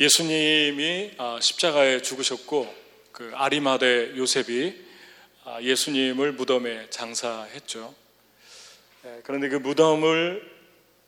예수님이 0.00 1.12
아, 1.18 1.38
십자가에 1.40 2.02
죽으셨고 2.02 2.74
그 3.12 3.30
아리마대 3.34 4.16
요셉이 4.16 4.74
아, 5.44 5.62
예수님을 5.62 6.32
무덤에 6.32 6.88
장사했죠. 6.90 7.94
예, 9.04 9.20
그런데 9.22 9.48
그 9.48 9.56
무덤을 9.56 10.50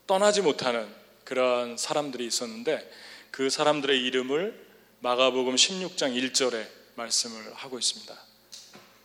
떠나지 0.05 0.41
못하는 0.41 0.87
그런 1.25 1.75
사람들이 1.75 2.25
있었는데 2.25 2.89
그 3.31 3.49
사람들의 3.49 3.99
이름을 4.05 4.67
마가복음 4.99 5.55
16장 5.55 6.15
1절에 6.15 6.65
말씀을 6.95 7.53
하고 7.55 7.77
있습니다. 7.77 8.15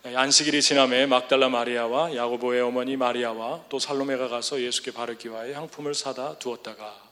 예, 0.07 0.15
안식일이 0.15 0.63
지남에 0.63 1.07
막달라 1.07 1.49
마리아와 1.49 2.15
야고보의 2.15 2.61
어머니 2.61 2.97
마리아와 2.97 3.65
또 3.69 3.81
살로메가 3.81 4.29
가서 4.29 4.61
예수께 4.61 4.93
바르기 4.93 5.29
위하여 5.31 5.55
향품을 5.55 5.95
사다 5.95 6.39
두었다가 6.39 7.12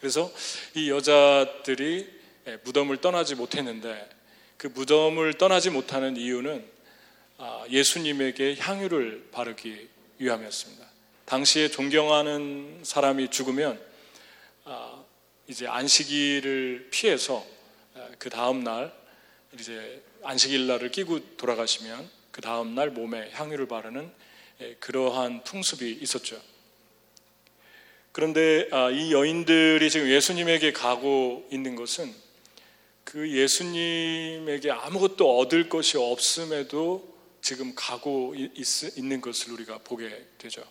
그래서 0.00 0.32
이 0.74 0.90
여자들이 0.90 2.16
예, 2.48 2.58
무덤을 2.64 2.98
떠나지 2.98 3.34
못했는데 3.34 4.08
그 4.56 4.68
무덤을 4.68 5.34
떠나지 5.34 5.70
못하는 5.70 6.16
이유는 6.16 6.64
아, 7.38 7.64
예수님에게 7.68 8.56
향유를 8.58 9.28
바르기 9.32 9.88
위함이었습니다. 10.18 10.86
당시에 11.26 11.68
존경하는 11.68 12.80
사람이 12.82 13.30
죽으면 13.30 13.80
아, 14.64 15.04
이제 15.48 15.66
안식일을 15.66 16.88
피해서 16.90 17.44
아, 17.94 18.08
그 18.18 18.30
다음 18.30 18.62
날 18.62 18.92
이제 19.58 20.02
안식일 20.22 20.66
날을 20.66 20.90
끼고 20.90 21.36
돌아가시면 21.36 22.08
그 22.30 22.40
다음 22.40 22.74
날 22.74 22.90
몸에 22.90 23.30
향유를 23.32 23.66
바르는 23.66 24.10
예, 24.60 24.74
그러한 24.80 25.44
풍습이 25.44 25.98
있었죠. 26.00 26.40
그런데 28.16 28.66
아, 28.70 28.90
이 28.90 29.12
여인들이 29.12 29.90
지금 29.90 30.08
예수님에게 30.08 30.72
가고 30.72 31.46
있는 31.52 31.76
것은 31.76 32.10
그 33.04 33.30
예수님에게 33.30 34.70
아무것도 34.70 35.38
얻을 35.38 35.68
것이 35.68 35.98
없음에도 35.98 37.14
지금 37.42 37.74
가고 37.76 38.34
있, 38.34 39.02
는 39.02 39.20
것을 39.20 39.52
우리가 39.52 39.80
보게 39.84 40.08
되죠. 40.38 40.64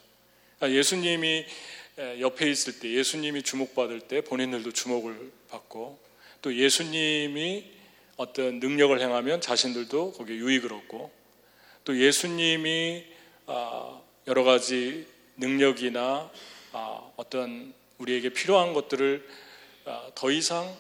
아, 0.60 0.68
예수님이 0.68 1.46
옆에 2.20 2.50
있을 2.50 2.80
때, 2.80 2.90
예수님이 2.90 3.44
주목받을 3.44 4.00
때 4.00 4.22
본인들도 4.22 4.72
주목을 4.72 5.32
받고 5.50 6.00
또 6.42 6.56
예수님이 6.56 7.64
어떤 8.18 8.60
능력을 8.60 9.00
행하면 9.00 9.40
자신들도 9.40 10.14
거기에 10.14 10.36
유익을 10.36 10.74
얻고 10.74 11.12
또 11.84 11.96
예수님이 11.96 13.06
아, 13.46 14.02
여러 14.26 14.44
가지 14.44 15.06
능력이나 15.38 16.02
아, 16.02 16.32
어떤 17.16 17.74
우리에게 17.98 18.30
필요한 18.30 18.74
것들을 18.74 19.28
아, 19.86 20.10
더 20.16 20.32
이상 20.32 20.76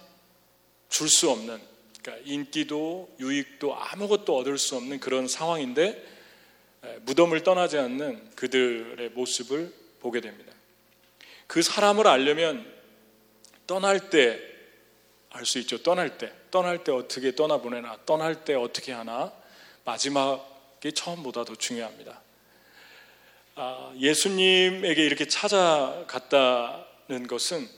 줄 0.89 1.09
수 1.09 1.29
없는 1.29 1.61
그러니까 2.01 2.29
인기도 2.29 3.13
유익도 3.19 3.75
아무것도 3.75 4.37
얻을 4.37 4.57
수 4.57 4.75
없는 4.75 4.99
그런 4.99 5.27
상황인데 5.27 6.15
무덤을 7.01 7.43
떠나지 7.43 7.77
않는 7.77 8.31
그들의 8.35 9.09
모습을 9.09 9.73
보게 9.99 10.21
됩니다. 10.21 10.53
그 11.47 11.61
사람을 11.61 12.07
알려면 12.07 12.65
떠날 13.67 14.09
때 14.09 14.55
알 15.35 15.45
수 15.45 15.59
있죠. 15.59 15.83
떠날 15.83 16.17
때. 16.17 16.31
떠날 16.49 16.83
때 16.83 16.93
어떻게 16.93 17.35
떠나보내나. 17.35 17.99
떠날 18.05 18.45
때 18.45 18.53
어떻게 18.53 18.93
하나. 18.93 19.33
마지막이 19.83 20.93
처음보다 20.93 21.43
더 21.43 21.55
중요합니다. 21.55 22.21
아, 23.57 23.93
예수님에게 23.97 25.05
이렇게 25.05 25.29
찾아갔다는 25.29 27.25
것은 27.27 27.69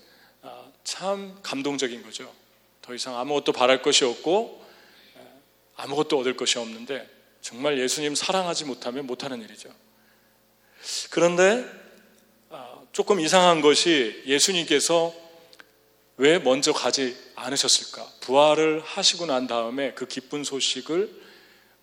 아, 0.41 0.65
참 0.83 1.37
감동적인 1.43 2.01
거죠. 2.01 2.33
더 2.81 2.95
이상 2.95 3.15
아무것도 3.19 3.51
바랄 3.51 3.83
것이 3.83 4.03
없고 4.03 4.65
아무것도 5.75 6.17
얻을 6.17 6.35
것이 6.35 6.57
없는데 6.57 7.07
정말 7.41 7.77
예수님 7.77 8.15
사랑하지 8.15 8.65
못하면 8.65 9.05
못하는 9.05 9.39
일이죠. 9.43 9.69
그런데 11.11 11.63
아, 12.49 12.81
조금 12.91 13.19
이상한 13.19 13.61
것이 13.61 14.23
예수님께서 14.25 15.13
왜 16.17 16.39
먼저 16.39 16.73
가지 16.73 17.15
않으셨을까? 17.35 18.03
부활을 18.21 18.81
하시고 18.81 19.27
난 19.27 19.45
다음에 19.45 19.93
그 19.93 20.07
기쁜 20.07 20.43
소식을 20.43 21.27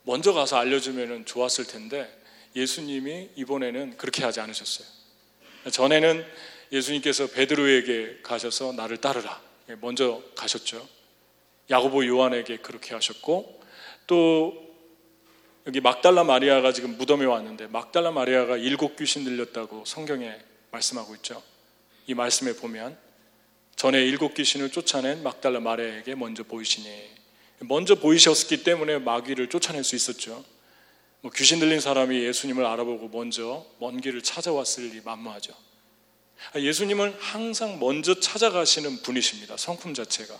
먼저 0.03 0.33
가서 0.33 0.57
알려주면 0.57 1.25
좋았을 1.25 1.65
텐데 1.65 2.24
예수님이 2.55 3.29
이번에는 3.35 3.97
그렇게 3.97 4.23
하지 4.23 4.39
않으셨어요. 4.39 4.87
전에는 5.71 6.25
예수님께서 6.71 7.27
베드로에게 7.27 8.19
가셔서 8.23 8.71
나를 8.73 8.97
따르라. 8.97 9.41
먼저 9.81 10.21
가셨죠. 10.35 10.87
야고보 11.69 12.05
요한에게 12.05 12.57
그렇게 12.57 12.93
하셨고 12.93 13.61
또 14.07 14.65
여기 15.67 15.81
막달라 15.81 16.23
마리아가 16.23 16.71
지금 16.71 16.95
무덤에 16.97 17.25
왔는데 17.25 17.67
막달라 17.67 18.11
마리아가 18.11 18.55
일곱 18.55 18.95
귀신 18.97 19.23
들렸다고 19.23 19.83
성경에 19.85 20.37
말씀하고 20.71 21.15
있죠. 21.15 21.41
이 22.05 22.13
말씀에 22.13 22.53
보면 22.53 22.97
전에 23.75 24.03
일곱 24.05 24.35
귀신을 24.35 24.69
쫓아낸 24.69 25.23
막달라 25.23 25.59
마리아에게 25.59 26.15
먼저 26.15 26.43
보이시니 26.43 26.87
먼저 27.61 27.95
보이셨기 27.95 28.63
때문에 28.63 28.99
마귀를 28.99 29.49
쫓아낼 29.49 29.83
수 29.83 29.95
있었죠. 29.95 30.45
뭐 31.25 31.31
귀신 31.31 31.57
들린 31.57 31.79
사람이 31.79 32.23
예수님을 32.23 32.63
알아보고 32.63 33.07
먼저 33.07 33.65
먼 33.79 33.99
길을 33.99 34.21
찾아왔을 34.21 34.89
리 34.89 35.01
만무하죠. 35.01 35.55
아, 36.53 36.59
예수님은 36.59 37.15
항상 37.17 37.79
먼저 37.79 38.19
찾아가시는 38.19 39.01
분이십니다. 39.01 39.57
성품 39.57 39.95
자체가. 39.95 40.39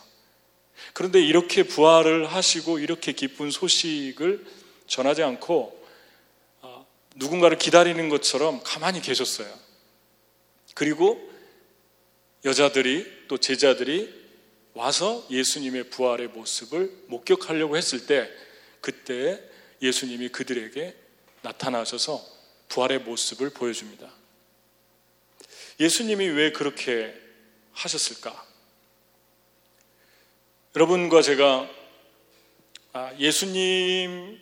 그런데 0.93 1.23
이렇게 1.23 1.63
부활을 1.63 2.27
하시고 2.27 2.77
이렇게 2.77 3.13
기쁜 3.13 3.49
소식을 3.49 4.45
전하지 4.85 5.23
않고 5.23 5.87
아, 6.61 6.85
누군가를 7.15 7.57
기다리는 7.57 8.07
것처럼 8.07 8.61
가만히 8.63 9.01
계셨어요. 9.01 9.51
그리고 10.75 11.19
여자들이 12.45 13.23
또 13.27 13.39
제자들이 13.39 14.13
와서 14.75 15.25
예수님의 15.31 15.89
부활의 15.89 16.27
모습을 16.27 16.95
목격하려고 17.07 17.75
했을 17.75 18.05
때 18.05 18.29
그때 18.81 19.41
예수님이 19.81 20.29
그들에게 20.29 20.95
나타나셔서 21.41 22.25
부활의 22.69 22.99
모습을 22.99 23.51
보여줍니다. 23.51 24.11
예수님이 25.79 26.27
왜 26.27 26.51
그렇게 26.51 27.13
하셨을까? 27.73 28.45
여러분과 30.75 31.21
제가 31.21 31.69
아, 32.93 33.13
예수님이 33.17 34.39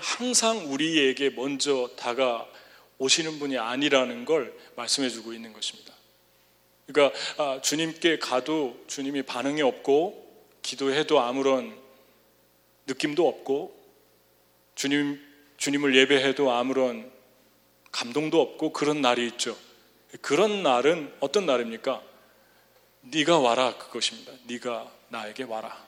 항상 0.00 0.72
우리에게 0.72 1.30
먼저 1.30 1.90
다가오시는 1.96 3.38
분이 3.38 3.58
아니라는 3.58 4.24
걸 4.24 4.56
말씀해 4.76 5.08
주고 5.08 5.32
있는 5.32 5.52
것입니다. 5.52 5.94
그러니까 6.86 7.18
아, 7.38 7.60
주님께 7.60 8.18
가도 8.18 8.82
주님이 8.86 9.22
반응이 9.22 9.62
없고 9.62 10.24
기도해도 10.62 11.20
아무런 11.20 11.76
느낌도 12.86 13.26
없고 13.26 13.75
주님, 14.76 15.20
주님을 15.56 15.96
예배해도 15.96 16.52
아무런 16.52 17.10
감동도 17.90 18.40
없고 18.40 18.72
그런 18.72 19.00
날이 19.00 19.26
있죠. 19.26 19.56
그런 20.20 20.62
날은 20.62 21.12
어떤 21.18 21.46
날입니까? 21.46 22.02
네가 23.00 23.38
와라 23.38 23.76
그것입니다. 23.78 24.32
네가 24.44 24.92
나에게 25.08 25.44
와라. 25.44 25.84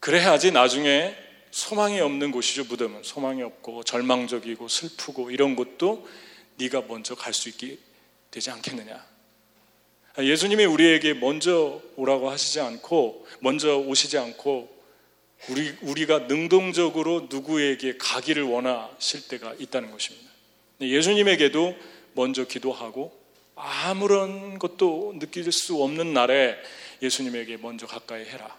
그래야지 0.00 0.50
나중에 0.50 1.16
소망이 1.52 2.00
없는 2.00 2.32
곳이죠. 2.32 2.64
무덤은 2.64 3.04
소망이 3.04 3.42
없고 3.42 3.84
절망적이고 3.84 4.66
슬프고 4.66 5.30
이런 5.30 5.54
곳도 5.54 6.08
네가 6.56 6.82
먼저 6.88 7.14
갈 7.14 7.32
수 7.32 7.48
있게 7.48 7.78
되지 8.32 8.50
않겠느냐. 8.50 9.06
예수님이 10.18 10.64
우리에게 10.64 11.14
먼저 11.14 11.80
오라고 11.96 12.30
하시지 12.30 12.60
않고 12.60 13.26
먼저 13.40 13.76
오시지 13.76 14.18
않고 14.18 14.71
우리, 15.48 15.74
우리가 15.82 16.20
능동적으로 16.20 17.26
누구에게 17.28 17.96
가기를 17.98 18.44
원하실 18.44 19.28
때가 19.28 19.54
있다는 19.58 19.90
것입니다. 19.90 20.30
예수님에게도 20.80 21.76
먼저 22.14 22.44
기도하고 22.44 23.20
아무런 23.54 24.58
것도 24.58 25.14
느낄 25.18 25.50
수 25.50 25.82
없는 25.82 26.12
날에 26.12 26.56
예수님에게 27.00 27.56
먼저 27.56 27.86
가까이 27.86 28.24
해라. 28.24 28.58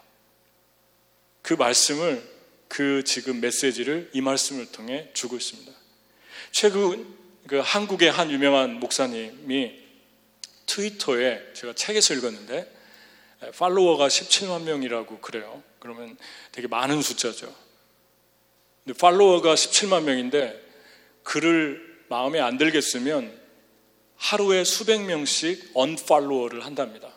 그 1.42 1.54
말씀을 1.54 2.24
그 2.68 3.04
지금 3.04 3.40
메시지를 3.40 4.10
이 4.14 4.22
말씀을 4.22 4.72
통해 4.72 5.10
주고 5.14 5.36
있습니다. 5.38 5.72
최근 6.52 7.06
그 7.48 7.60
한국의 7.60 8.12
한 8.12 8.32
유명한 8.32 8.80
목사님이 8.80 9.74
트위터에 10.66 11.54
제가 11.54 11.74
책에서 11.74 12.14
읽었는데 12.16 12.72
팔로워가 13.58 14.08
17만 14.08 14.64
명이라고 14.64 15.20
그래요. 15.20 15.62
그러면 15.84 16.18
되게 16.54 16.70
많은 16.70 17.02
숫자죠. 17.02 17.54
근데 18.86 18.98
팔로워가 18.98 19.54
17만 19.54 20.04
명인데 20.04 20.58
글을 21.24 22.06
마음에 22.08 22.40
안 22.40 22.58
들겠으면 22.58 23.38
하루에 24.16 24.64
수백 24.64 25.02
명씩 25.02 25.72
언팔로워를 25.74 26.66
한답니다. 26.66 27.12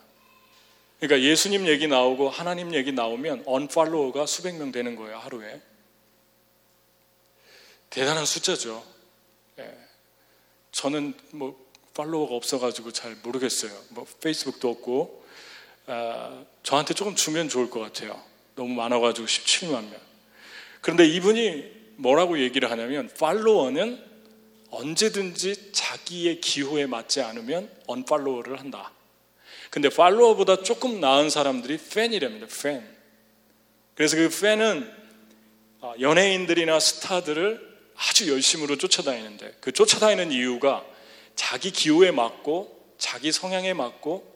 그러니까 0.99 1.29
예수님 1.29 1.69
얘기 1.69 1.87
나오고 1.87 2.29
하나님 2.29 2.75
얘기 2.75 2.91
나오면 2.91 3.45
언팔로워가 3.47 4.27
수백 4.27 4.57
명 4.57 4.73
되는 4.73 4.97
거예요, 4.97 5.17
하루에. 5.19 5.63
대단한 7.89 8.27
숫자죠. 8.27 8.85
예. 9.61 9.79
저는 10.73 11.15
뭐 11.31 11.57
팔로워가 11.95 12.35
없어가지고 12.35 12.91
잘 12.91 13.15
모르겠어요. 13.23 13.71
뭐 13.91 14.07
페이스북도 14.21 14.69
없고 14.69 15.25
아, 15.87 16.45
저한테 16.65 16.95
조금 16.95 17.15
주면 17.15 17.49
좋을 17.49 17.71
것 17.71 17.79
같아요. 17.79 18.21
너무 18.57 18.75
많아가지고 18.75 19.27
17만 19.27 19.71
명. 19.71 19.95
그런데 20.81 21.07
이분이 21.07 21.77
뭐라고 21.97 22.41
얘기를 22.41 22.71
하냐면 22.71 23.09
팔로워는 23.19 24.03
언제든지 24.71 25.73
자기의 25.73 26.41
기호에 26.41 26.87
맞지 26.87 27.21
않으면 27.21 27.71
언팔로워를 27.87 28.59
한다. 28.59 28.93
근데 29.71 29.89
팔로워보다 29.89 30.63
조금 30.63 31.01
나은 31.01 31.31
사람들이 31.31 31.79
팬이랍니다. 31.79 32.47
팬. 32.63 32.87
그래서 33.95 34.17
그 34.17 34.29
팬은 34.29 34.91
아, 35.81 35.95
연예인들이나 36.01 36.81
스타들을 36.81 37.77
아주 37.97 38.31
열심으로 38.31 38.77
쫓아다니는데 38.77 39.57
그 39.61 39.73
쫓아다니는 39.73 40.33
이유가 40.33 40.85
자기 41.35 41.71
기호에 41.71 42.11
맞고 42.11 42.95
자기 42.99 43.33
성향에 43.33 43.73
맞고 43.75 44.35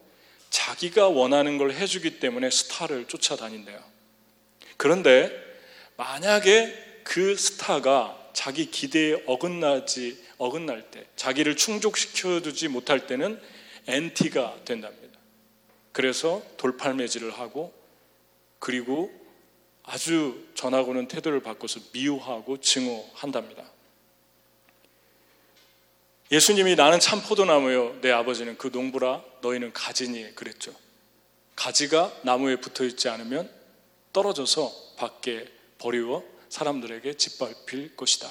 자기가 0.50 1.08
원하는 1.08 1.58
걸 1.58 1.72
해주기 1.72 2.20
때문에 2.20 2.50
스타를 2.50 3.06
쫓아다닌대요. 3.06 3.78
그런데 4.80 5.30
만약에 5.98 7.02
그 7.04 7.36
스타가 7.36 8.16
자기 8.32 8.70
기대에 8.70 9.22
어긋나지 9.26 10.18
어긋날 10.38 10.90
때, 10.90 11.04
자기를 11.16 11.54
충족시켜 11.54 12.40
주지 12.40 12.68
못할 12.68 13.06
때는 13.06 13.38
엔티가 13.86 14.60
된답니다. 14.64 15.18
그래서 15.92 16.42
돌팔매질을 16.56 17.30
하고 17.38 17.74
그리고 18.58 19.12
아주 19.82 20.48
전하고는 20.54 21.08
태도를 21.08 21.42
바꿔서 21.42 21.78
미워하고 21.92 22.58
증오한답니다. 22.62 23.62
예수님이 26.32 26.76
나는 26.76 27.00
참 27.00 27.20
포도나무요. 27.20 28.00
내 28.00 28.10
아버지는 28.10 28.56
그 28.56 28.70
농부라 28.72 29.22
너희는 29.42 29.74
가지니 29.74 30.34
그랬죠. 30.34 30.74
가지가 31.54 32.20
나무에 32.22 32.56
붙어 32.56 32.84
있지 32.84 33.10
않으면 33.10 33.59
떨어져서 34.12 34.94
밖에 34.96 35.46
버리워 35.78 36.24
사람들에게 36.48 37.14
짓밟힐 37.14 37.96
것이다. 37.96 38.28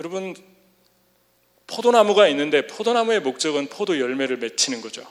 여러분, 0.00 0.34
포도나무가 1.66 2.28
있는데 2.28 2.66
포도나무의 2.66 3.20
목적은 3.20 3.68
포도 3.68 4.00
열매를 4.00 4.38
맺히는 4.38 4.80
거죠. 4.80 5.06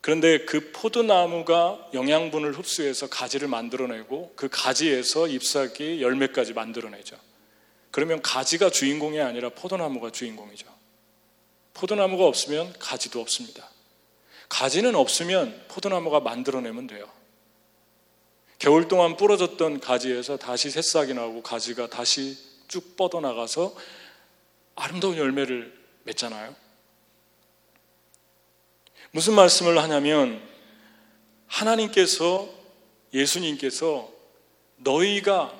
그런데 0.00 0.44
그 0.44 0.72
포도나무가 0.72 1.88
영양분을 1.94 2.58
흡수해서 2.58 3.08
가지를 3.08 3.46
만들어내고 3.48 4.32
그 4.34 4.48
가지에서 4.50 5.28
잎사귀 5.28 6.02
열매까지 6.02 6.54
만들어내죠. 6.54 7.16
그러면 7.92 8.20
가지가 8.20 8.70
주인공이 8.70 9.20
아니라 9.20 9.50
포도나무가 9.50 10.10
주인공이죠. 10.10 10.66
포도나무가 11.74 12.24
없으면 12.24 12.74
가지도 12.78 13.20
없습니다. 13.20 13.68
가지는 14.48 14.96
없으면 14.96 15.66
포도나무가 15.68 16.20
만들어내면 16.20 16.88
돼요. 16.88 17.08
겨울 18.62 18.86
동안 18.86 19.16
부러졌던 19.16 19.80
가지에서 19.80 20.36
다시 20.36 20.70
새싹이 20.70 21.14
나오고 21.14 21.42
가지가 21.42 21.88
다시 21.88 22.38
쭉 22.68 22.96
뻗어나가서 22.96 23.74
아름다운 24.76 25.16
열매를 25.16 25.76
맺잖아요. 26.04 26.54
무슨 29.10 29.34
말씀을 29.34 29.82
하냐면 29.82 30.40
하나님께서 31.48 32.48
예수님께서 33.12 34.08
너희가 34.76 35.52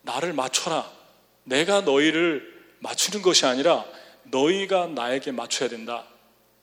나를 0.00 0.32
맞춰라. 0.32 0.90
내가 1.44 1.82
너희를 1.82 2.50
맞추는 2.78 3.20
것이 3.20 3.44
아니라 3.44 3.84
너희가 4.22 4.86
나에게 4.86 5.32
맞춰야 5.32 5.68
된다. 5.68 6.06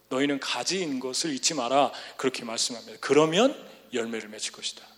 너희는 0.10 0.40
가지인 0.40 1.00
것을 1.00 1.32
잊지 1.32 1.54
마라. 1.54 1.92
그렇게 2.18 2.44
말씀합니다. 2.44 2.98
그러면 3.02 3.56
열매를 3.94 4.30
맺을 4.30 4.52
것이다. 4.52 4.95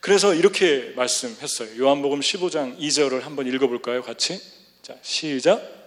그래서 0.00 0.34
이렇게 0.34 0.92
말씀했어요. 0.96 1.78
요한복음 1.82 2.20
15장 2.20 2.78
2절을 2.78 3.22
한번 3.22 3.46
읽어볼까요? 3.46 4.02
같이. 4.02 4.40
자, 4.82 4.96
시작. 5.02 5.84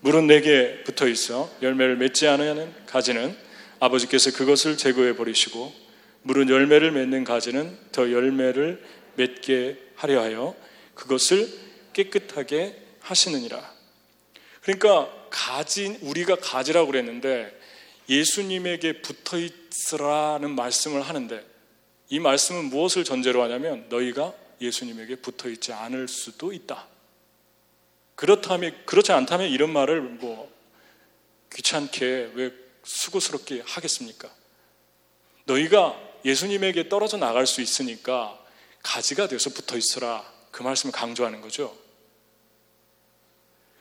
물은 0.00 0.26
내게 0.28 0.84
붙어 0.84 1.08
있어 1.08 1.50
열매를 1.60 1.96
맺지 1.96 2.28
않으는 2.28 2.72
가지는 2.86 3.36
아버지께서 3.80 4.32
그것을 4.32 4.76
제거해 4.76 5.16
버리시고 5.16 5.72
물은 6.22 6.48
열매를 6.48 6.92
맺는 6.92 7.24
가지는 7.24 7.76
더 7.90 8.12
열매를 8.12 8.82
맺게 9.16 9.76
하려 9.96 10.22
하여 10.22 10.54
그것을 10.94 11.48
깨끗하게 11.92 12.76
하시느니라. 13.00 13.72
그러니까 14.62 15.10
가지 15.30 15.98
우리가 16.02 16.36
가지라고 16.36 16.86
그랬는데 16.88 17.58
예수님에게 18.08 19.02
붙어 19.02 19.36
있으라는 19.38 20.54
말씀을 20.54 21.02
하는데 21.02 21.44
이 22.10 22.18
말씀은 22.20 22.66
무엇을 22.66 23.04
전제로 23.04 23.42
하냐면 23.42 23.86
너희가 23.88 24.32
예수님에게 24.60 25.16
붙어 25.16 25.48
있지 25.48 25.72
않을 25.72 26.08
수도 26.08 26.52
있다. 26.52 26.86
그렇다면 28.14 28.74
그렇지 28.86 29.12
않다면 29.12 29.48
이런 29.48 29.72
말을 29.72 30.00
뭐 30.00 30.52
귀찮게 31.52 32.32
왜 32.34 32.52
수고스럽게 32.82 33.62
하겠습니까? 33.64 34.30
너희가 35.44 36.00
예수님에게 36.24 36.88
떨어져 36.88 37.16
나갈 37.16 37.46
수 37.46 37.60
있으니까 37.60 38.38
가지가 38.82 39.28
되어서 39.28 39.50
붙어 39.50 39.76
있어라. 39.76 40.24
그 40.50 40.62
말씀을 40.62 40.92
강조하는 40.92 41.40
거죠. 41.40 41.76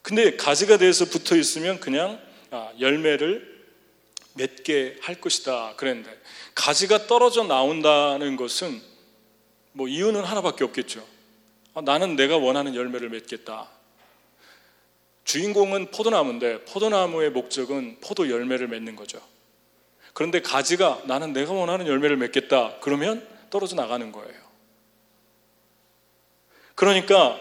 근데 0.02 0.38
가지가 0.38 0.78
돼서 0.78 1.06
붙어 1.06 1.36
있으면 1.36 1.80
그냥 1.80 2.22
아, 2.52 2.72
열매를 2.80 3.57
맺게 4.38 4.98
할 5.02 5.20
것이다. 5.20 5.74
그랬는데 5.76 6.18
가지가 6.56 7.08
떨어져 7.08 7.44
나온다는 7.44 8.36
것은 8.36 8.82
뭐 9.74 9.88
이유는 9.88 10.24
하나밖에 10.24 10.64
없겠죠. 10.64 11.06
아, 11.74 11.82
나는 11.82 12.16
내가 12.16 12.38
원하는 12.38 12.74
열매를 12.74 13.10
맺겠다. 13.10 13.70
주인공은 15.24 15.92
포도나무인데 15.92 16.64
포도나무의 16.66 17.32
목적은 17.32 17.98
포도 18.02 18.30
열매를 18.30 18.68
맺는 18.70 18.96
거죠. 18.96 19.22
그런데 20.14 20.42
가지가 20.42 21.04
나는 21.06 21.34
내가 21.34 21.52
원하는 21.54 21.86
열매를 21.86 22.18
맺겠다. 22.18 22.78
그러면 22.80 23.28
떨어져 23.50 23.76
나가는 23.76 24.12
거예요. 24.12 24.48
그러니까 26.76 27.38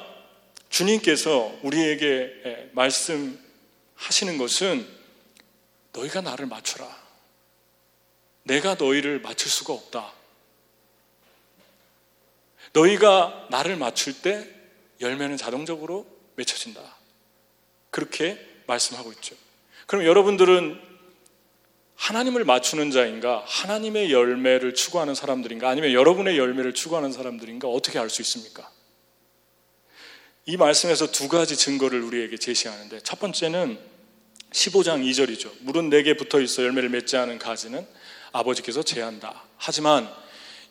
주님께서 0.68 1.58
우리에게 1.62 2.70
말씀하시는 2.72 4.36
것은 4.38 4.95
너희가 5.96 6.20
나를 6.20 6.46
맞춰라. 6.46 6.86
내가 8.44 8.74
너희를 8.74 9.20
맞출 9.20 9.50
수가 9.50 9.72
없다. 9.72 10.12
너희가 12.72 13.48
나를 13.50 13.76
맞출 13.76 14.20
때 14.20 14.48
열매는 15.00 15.36
자동적으로 15.36 16.06
맺혀진다. 16.36 16.80
그렇게 17.90 18.38
말씀하고 18.66 19.12
있죠. 19.12 19.34
그럼 19.86 20.04
여러분들은 20.04 20.80
하나님을 21.96 22.44
맞추는 22.44 22.90
자인가? 22.90 23.42
하나님의 23.46 24.12
열매를 24.12 24.74
추구하는 24.74 25.14
사람들인가? 25.14 25.68
아니면 25.68 25.92
여러분의 25.92 26.36
열매를 26.36 26.74
추구하는 26.74 27.10
사람들인가? 27.10 27.68
어떻게 27.68 27.98
알 27.98 28.10
수 28.10 28.20
있습니까? 28.22 28.70
이 30.44 30.56
말씀에서 30.56 31.10
두 31.10 31.28
가지 31.28 31.56
증거를 31.56 32.02
우리에게 32.02 32.36
제시하는데 32.36 33.00
첫 33.00 33.18
번째는 33.18 33.95
15장 34.56 35.04
2절이죠. 35.04 35.52
물은 35.60 35.90
내게 35.90 36.14
붙어 36.16 36.40
있어 36.40 36.62
열매를 36.64 36.88
맺지 36.88 37.18
않은 37.18 37.38
가지는 37.38 37.86
아버지께서 38.32 38.82
제한다. 38.82 39.42
하지만 39.58 40.10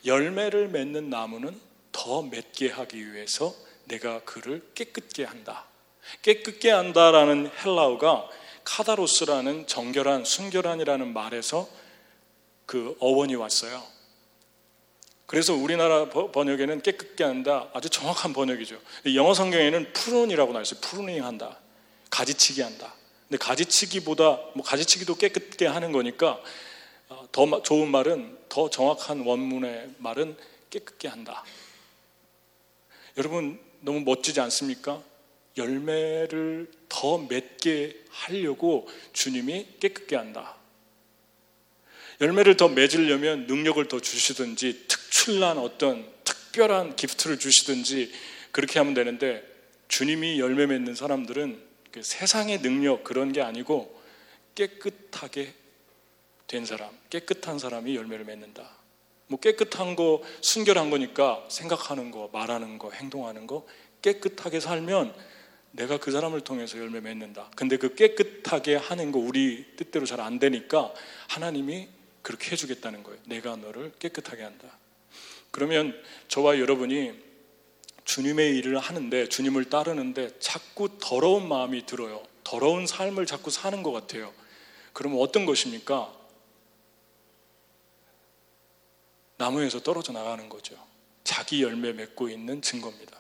열매를 0.06 0.70
맺는 0.70 1.12
나무는 1.12 1.60
더 1.92 2.24
맺게 2.24 2.70
하기 2.70 3.14
위해서 3.14 3.54
내가 3.86 4.22
그를 4.24 4.68
깨끗게 4.74 5.24
한다. 5.24 5.66
깨끗게 6.24 6.72
한다라는 6.72 7.52
헬라어가 7.64 8.28
카다로스라는 8.64 9.68
정결한, 9.68 10.26
순결한이라는 10.26 11.14
말에서 11.14 11.70
그 12.66 12.98
어원이 13.00 13.36
왔어요. 13.36 13.84
그래서 15.28 15.54
우리나라 15.54 16.10
번역에는 16.10 16.82
깨끗게 16.82 17.24
한다 17.24 17.70
아주 17.74 17.90
정확한 17.90 18.34
번역이죠. 18.34 18.80
영어 19.14 19.36
성경에는 19.36 19.94
prune이라고 19.94 20.54
나와 20.54 20.64
있어요. 20.64 20.80
pruning 20.82 21.24
한다. 21.24 21.60
가지치기 22.10 22.62
한다. 22.62 22.96
근데 23.28 23.38
가지치기보다 23.38 24.40
뭐 24.54 24.64
가지치기도 24.64 25.16
깨끗게 25.16 25.66
하는 25.66 25.92
거니까 25.92 26.42
어, 27.10 27.28
더 27.32 27.62
좋은 27.62 27.90
말은 27.90 28.38
더 28.50 28.70
정확한 28.70 29.22
원문의 29.22 29.90
말은 29.98 30.38
깨끗게 30.70 31.08
한다. 31.08 31.44
여러분 33.18 33.60
너무 33.82 34.02
멋지지 34.02 34.40
않습니까? 34.42 35.02
열매를 35.58 36.70
더 36.90 37.18
맺게 37.18 38.04
하려고 38.10 38.88
주님이 39.14 39.68
깨끗게 39.80 40.16
한다. 40.16 40.56
열매를 42.22 42.58
더 42.58 42.70
맺으려면 42.70 43.46
능력을 43.48 43.86
더 43.88 44.00
주시든지 44.00 44.86
특출난 44.88 45.58
어떤 45.58 46.06
특별한 46.24 46.96
gift를 46.96 47.40
주시든지 47.40 48.12
그렇게 48.52 48.80
하면 48.80 48.94
되는데 48.94 49.44
주님이 49.88 50.40
열매 50.40 50.66
맺는 50.66 50.96
사람들은 50.96 51.60
그 51.60 51.65
세상의 52.02 52.62
능력 52.62 53.04
그런 53.04 53.32
게 53.32 53.42
아니고 53.42 54.00
깨끗하게 54.56 55.54
된 56.48 56.66
사람, 56.66 56.90
깨끗한 57.10 57.60
사람이 57.60 57.96
열매를 57.96 58.26
맺는다. 58.26 58.70
뭐 59.28 59.40
깨끗한 59.40 59.96
거, 59.96 60.22
순결한 60.42 60.90
거니까 60.90 61.44
생각하는 61.50 62.12
거, 62.12 62.30
말하는 62.32 62.78
거, 62.78 62.92
행동하는 62.92 63.48
거 63.48 63.66
깨끗하게 64.02 64.60
살면 64.60 65.16
내가 65.72 65.98
그 65.98 66.12
사람을 66.12 66.42
통해서 66.42 66.78
열매 66.78 67.02
맺는다. 67.02 67.52
근데 67.56 67.78
그 67.78 67.96
깨끗하게 67.96 68.76
하는 68.76 69.12
거 69.12 69.20
우리 69.20 69.66
뜻대로 69.76 70.06
잘 70.06 70.22
안 70.22 70.40
되니까 70.40 70.94
하나님이 71.28 71.90
그렇게 72.22 72.52
해주겠다는 72.52 73.04
거예요. 73.04 73.20
내가 73.26 73.56
너를 73.56 73.92
깨끗하게 74.00 74.44
한다. 74.44 74.78
그러면 75.52 76.00
저와 76.28 76.60
여러분이 76.60 77.25
주님의 78.06 78.56
일을 78.58 78.78
하는데 78.80 79.28
주님을 79.28 79.70
따르는데 79.70 80.40
자꾸 80.40 80.90
더러운 81.00 81.48
마음이 81.48 81.86
들어요. 81.86 82.24
더러운 82.44 82.88
삶을 82.88 83.26
자꾸 83.26 83.50
사는 83.52 83.82
것 83.84 83.92
같아요. 83.92 84.32
그러면 84.94 85.20
어떤 85.20 85.46
것입니까? 85.46 86.14
나무에서 89.38 89.82
떨어져 89.82 90.14
나가는 90.14 90.48
거죠. 90.48 90.76
자기 91.24 91.64
열매 91.64 91.92
맺고 91.92 92.30
있는 92.30 92.62
증거입니다. 92.62 93.18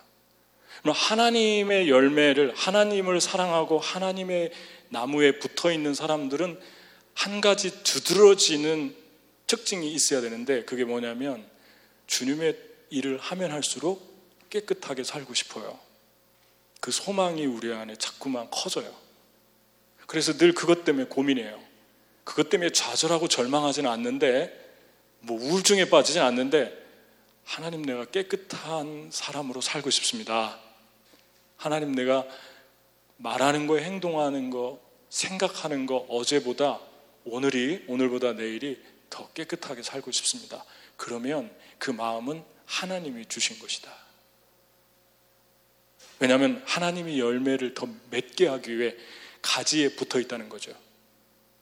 하나님의 0.86 1.90
열매를 1.90 2.54
하나님을 2.56 3.20
사랑하고 3.20 3.80
하나님의 3.80 4.52
나무에 4.90 5.40
붙어 5.40 5.72
있는 5.72 5.96
사람들은 5.96 6.60
한 7.16 7.42
가지 7.42 7.84
두드러지는 7.84 8.96
특징이 9.48 9.92
있어야 9.92 10.22
되는데 10.22 10.64
그게 10.64 10.84
뭐냐면 10.86 11.46
주님의 12.08 12.58
일을 12.92 13.18
하면 13.18 13.52
할수록 13.52 14.15
깨끗하게 14.50 15.04
살고 15.04 15.34
싶어요. 15.34 15.80
그 16.80 16.92
소망이 16.92 17.46
우리 17.46 17.74
안에 17.74 17.96
자꾸만 17.96 18.50
커져요. 18.52 18.94
그래서 20.08 20.34
늘 20.38 20.54
그것 20.54 20.84
때문에 20.86 21.08
고민해요. 21.08 21.60
그것 22.24 22.50
때문에 22.50 22.72
좌절하고 22.72 23.28
절망하지는 23.28 23.90
않는데 23.90 24.66
뭐 25.20 25.40
우울증에 25.40 25.90
빠지진 25.90 26.22
않는데 26.22 26.86
하나님 27.44 27.84
내가 27.84 28.06
깨끗한 28.06 29.10
사람으로 29.12 29.62
살고 29.62 29.90
싶습니다. 29.90 30.60
하나님 31.58 31.94
내가 31.94 32.26
말하는 33.18 33.68
거, 33.68 33.78
행동하는 33.78 34.50
거, 34.50 34.82
생각하는 35.10 35.86
거 35.86 35.98
어제보다 36.10 36.80
오늘이 37.24 37.86
오늘보다 37.88 38.34
내일이 38.34 38.82
더 39.10 39.30
깨끗하게 39.30 39.84
살고 39.84 40.12
싶습니다. 40.12 40.66
그러면 40.98 41.56
그 41.80 41.92
마음은 41.92 42.44
하나님이 42.66 43.26
주신 43.28 43.60
것이다. 43.60 44.05
왜냐하면 46.20 46.62
하나님이 46.66 47.20
열매를 47.20 47.74
더 47.74 47.88
맺게 48.10 48.48
하기 48.48 48.78
위해 48.78 48.96
가지에 49.42 49.90
붙어 49.90 50.20
있다는 50.20 50.50
거죠. 50.50 50.74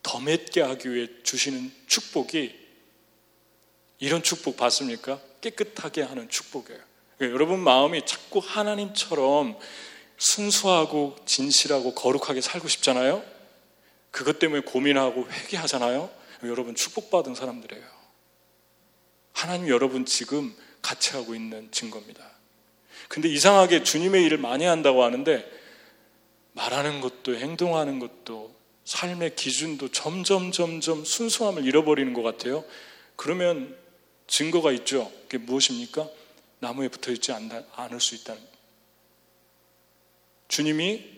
더 0.03 0.19
맺게 0.19 0.61
하기 0.61 0.93
위해 0.93 1.07
주시는 1.23 1.71
축복이 1.87 2.63
이런 3.99 4.21
축복 4.21 4.57
받습니까? 4.57 5.19
깨끗하게 5.41 6.03
하는 6.03 6.29
축복이에요. 6.29 6.81
그러니까 7.17 7.35
여러분 7.35 7.59
마음이 7.59 8.05
자꾸 8.05 8.39
하나님처럼 8.39 9.57
순수하고 10.17 11.15
진실하고 11.25 11.93
거룩하게 11.95 12.41
살고 12.41 12.67
싶잖아요. 12.67 13.23
그것 14.11 14.39
때문에 14.39 14.61
고민하고 14.61 15.29
회개하잖아요. 15.29 16.09
여러분 16.43 16.75
축복받은 16.75 17.35
사람들이에요. 17.35 17.83
하나님 19.33 19.69
여러분 19.69 20.05
지금 20.05 20.55
같이 20.81 21.11
하고 21.11 21.33
있는 21.33 21.71
증거입니다. 21.71 22.29
근데 23.07 23.29
이상하게 23.29 23.83
주님의 23.83 24.23
일을 24.25 24.37
많이 24.37 24.65
한다고 24.65 25.03
하는데 25.03 25.49
말하는 26.53 27.01
것도 27.01 27.35
행동하는 27.35 27.99
것도 27.99 28.53
삶의 28.85 29.35
기준도 29.35 29.89
점점 29.89 30.51
점점 30.51 31.05
순수함을 31.05 31.65
잃어버리는 31.65 32.13
것 32.13 32.21
같아요. 32.21 32.65
그러면 33.15 33.77
증거가 34.27 34.71
있죠. 34.71 35.11
그게 35.23 35.37
무엇입니까? 35.37 36.09
나무에 36.59 36.87
붙어 36.87 37.11
있지 37.11 37.31
않을 37.31 37.99
수 37.99 38.15
있다는. 38.15 38.41
주님이 40.47 41.11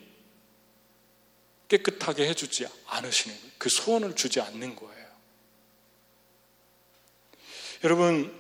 깨끗하게 1.68 2.28
해주지 2.30 2.68
않으시는 2.88 3.36
거예요. 3.36 3.52
그 3.58 3.70
소원을 3.70 4.16
주지 4.16 4.40
않는 4.42 4.76
거예요. 4.76 5.06
여러분, 7.84 8.34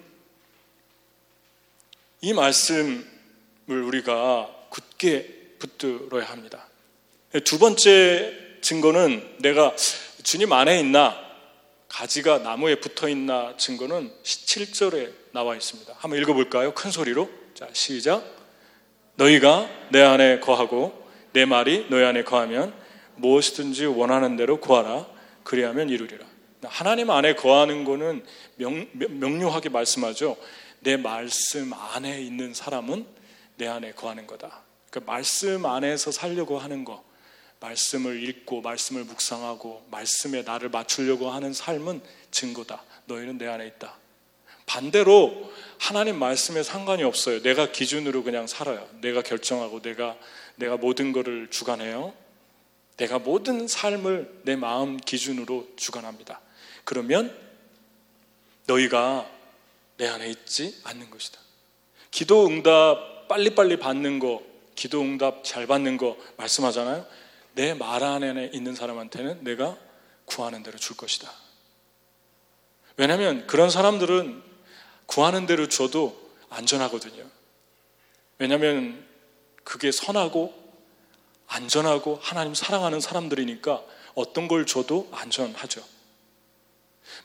이 2.22 2.34
말씀을 2.34 3.14
우리가 3.67 4.50
굳게 4.69 5.57
붙들어야 5.60 6.25
합니다. 6.25 6.67
두 7.43 7.60
번째 7.60 8.34
증거는 8.62 9.38
내가 9.39 9.75
주님 10.24 10.53
안에 10.53 10.79
있나, 10.79 11.15
가지가 11.89 12.39
나무에 12.39 12.75
붙어 12.75 13.07
있나 13.07 13.55
증거는 13.57 14.12
17절에 14.24 15.13
나와 15.31 15.55
있습니다. 15.55 15.93
한번 15.98 16.19
읽어볼까요? 16.22 16.74
큰 16.74 16.91
소리로. 16.91 17.29
자, 17.53 17.67
시작. 17.74 18.24
너희가 19.15 19.69
내 19.91 20.01
안에 20.01 20.39
거하고 20.39 21.07
내 21.31 21.45
말이 21.45 21.88
너희 21.89 22.03
안에 22.03 22.24
거하면 22.24 22.74
무엇이든지 23.15 23.86
원하는 23.86 24.36
대로 24.36 24.60
구하라. 24.60 25.07
그리하면 25.43 25.89
이루리라. 25.89 26.25
하나님 26.63 27.12
안에 27.12 27.36
거하는 27.36 27.86
거는 27.86 28.25
명, 28.55 28.88
명료하게 28.93 29.69
말씀하죠. 29.69 30.38
내 30.79 30.98
말씀 30.98 31.72
안에 31.74 32.22
있는 32.22 32.53
사람은 32.53 33.05
내 33.57 33.67
안에 33.67 33.93
거하는 33.93 34.27
거다. 34.27 34.63
그 34.89 35.00
말씀 35.00 35.65
안에서 35.65 36.12
살려고 36.12 36.57
하는 36.59 36.85
거, 36.85 37.03
말씀을 37.59 38.21
읽고 38.24 38.62
말씀을 38.62 39.03
묵상하고 39.05 39.88
말씀에 39.89 40.43
나를 40.43 40.69
맞추려고 40.69 41.31
하는 41.31 41.53
삶은 41.53 42.01
증거다. 42.31 42.83
너희는 43.05 43.38
내 43.38 43.47
안에 43.47 43.67
있다. 43.67 43.97
반대로 44.65 45.51
하나님 45.79 46.17
말씀에 46.17 46.63
상관이 46.63 47.03
없어요. 47.03 47.41
내가 47.41 47.71
기준으로 47.71 48.24
그냥 48.24 48.47
살아요. 48.47 48.88
내가 49.01 49.21
결정하고 49.21 49.81
내가 49.81 50.17
내가 50.55 50.77
모든 50.77 51.12
것을 51.12 51.50
주관해요. 51.50 52.13
내가 52.97 53.19
모든 53.19 53.67
삶을 53.67 54.41
내 54.43 54.55
마음 54.55 54.97
기준으로 54.97 55.67
주관합니다. 55.75 56.39
그러면 56.83 57.35
너희가 58.67 59.29
내 59.97 60.07
안에 60.07 60.29
있지 60.29 60.79
않는 60.83 61.09
것이다. 61.09 61.39
기도 62.09 62.47
응답 62.47 63.14
빨리빨리 63.27 63.77
받는 63.77 64.20
거, 64.20 64.41
기도 64.75 65.01
응답 65.01 65.44
잘 65.44 65.67
받는 65.67 65.98
거 65.98 66.17
말씀하잖아요. 66.38 67.05
내 67.53 67.74
말 67.74 68.03
안에 68.03 68.50
있는 68.53 68.75
사람한테는 68.75 69.44
내가 69.44 69.77
구하는 70.25 70.62
대로 70.63 70.77
줄 70.77 70.98
것이다. 70.98 71.32
왜냐하면 72.98 73.46
그런 73.48 73.70
사람들은 73.70 74.44
구하는 75.05 75.46
대로 75.46 75.67
줘도 75.70 76.29
안전하거든요. 76.50 77.24
왜냐하면 78.38 79.05
그게 79.63 79.91
선하고 79.91 80.53
안전하고 81.48 82.20
하나님 82.22 82.53
사랑하는 82.53 83.00
사람들이니까 83.00 83.84
어떤 84.15 84.48
걸 84.48 84.65
줘도 84.65 85.08
안전하죠. 85.12 85.84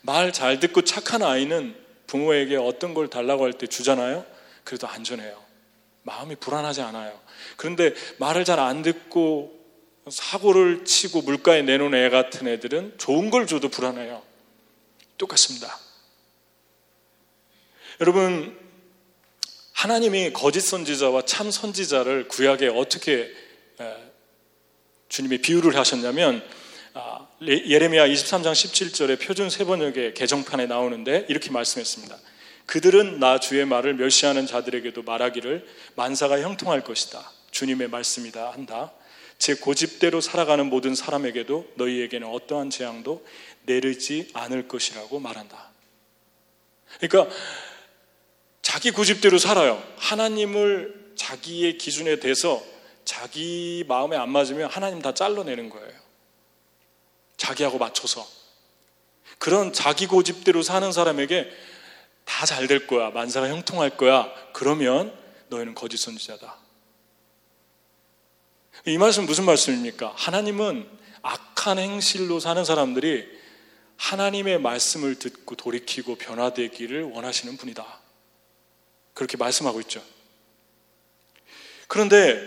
말 0.02 0.33
잘 0.33 0.61
듣고 0.61 0.83
착한 0.83 1.23
아이는 1.23 1.75
부모에게 2.07 2.57
어떤 2.57 2.95
걸 2.95 3.09
달라고 3.09 3.45
할 3.45 3.52
때 3.54 3.66
주잖아요. 3.66 4.25
그래도 4.64 4.87
안전해요. 4.87 5.50
마음이 6.02 6.37
불안하지 6.37 6.80
않아요. 6.83 7.19
그런데 7.57 7.95
말을 8.19 8.45
잘 8.45 8.59
안 8.59 8.83
듣고 8.83 9.59
사고를 10.09 10.85
치고 10.85 11.23
물가에 11.23 11.62
내놓은 11.62 11.95
애 11.95 12.09
같은 12.09 12.49
애들은 12.49 12.95
좋은 12.99 13.30
걸 13.30 13.47
줘도 13.47 13.69
불안해요. 13.69 14.23
똑같습니다. 15.19 15.78
여러분, 18.00 18.59
하나님이 19.73 20.33
거짓 20.33 20.61
선지자와 20.61 21.26
참 21.26 21.50
선지자를 21.50 22.28
구약에 22.28 22.69
어떻게 22.69 23.30
주님이 25.09 25.38
비유를 25.38 25.76
하셨냐면 25.76 26.42
아, 26.95 27.28
예레미야 27.42 28.07
23장 28.09 28.52
17절에 28.52 29.21
표준 29.21 29.49
세번역의 29.49 30.14
개정판에 30.14 30.66
나오는데 30.66 31.26
이렇게 31.28 31.50
말씀했습니다. 31.50 32.16
그들은 32.71 33.19
나 33.19 33.41
주의 33.41 33.65
말을 33.65 33.95
멸시하는 33.95 34.47
자들에게도 34.47 35.03
말하기를 35.03 35.67
만사가 35.97 36.41
형통할 36.41 36.85
것이다. 36.85 37.29
주님의 37.50 37.89
말씀이다 37.89 38.53
한다. 38.53 38.93
제 39.39 39.55
고집대로 39.55 40.21
살아가는 40.21 40.65
모든 40.67 40.95
사람에게도 40.95 41.73
너희에게는 41.75 42.29
어떠한 42.29 42.71
재앙도 42.71 43.27
내리지 43.62 44.31
않을 44.35 44.69
것이라고 44.69 45.19
말한다. 45.19 45.71
그러니까 47.00 47.35
자기 48.62 48.93
고집대로 48.93 49.39
살아요. 49.39 49.83
하나님을 49.97 51.15
자기의 51.17 51.77
기준에 51.77 52.21
대해서 52.21 52.62
자기 53.05 53.85
마음에 53.89 54.17
안 54.17 54.31
맞으면 54.31 54.71
하나님 54.71 55.03
다 55.03 55.12
잘라내는 55.12 55.71
거예요. 55.71 55.99
자기하고 57.37 57.79
맞춰서. 57.79 58.25
그런 59.39 59.73
자기 59.73 60.07
고집대로 60.07 60.62
사는 60.62 60.93
사람에게 60.93 61.50
다 62.30 62.46
잘 62.46 62.68
될 62.68 62.87
거야. 62.87 63.10
만사가 63.10 63.49
형통할 63.49 63.96
거야. 63.96 64.32
그러면 64.52 65.12
너희는 65.49 65.75
거짓 65.75 65.96
선지자다. 65.99 66.56
이 68.87 68.96
말씀 68.99 69.26
무슨 69.26 69.44
말씀입니까? 69.44 70.14
하나님은 70.16 70.88
악한 71.22 71.78
행실로 71.78 72.38
사는 72.38 72.64
사람들이 72.64 73.26
하나님의 73.96 74.60
말씀을 74.60 75.16
듣고 75.18 75.56
돌이키고 75.56 76.14
변화되기를 76.14 77.02
원하시는 77.02 77.56
분이다. 77.56 77.84
그렇게 79.12 79.37
말씀하고 79.37 79.80
있죠. 79.82 80.02
그런데 81.88 82.40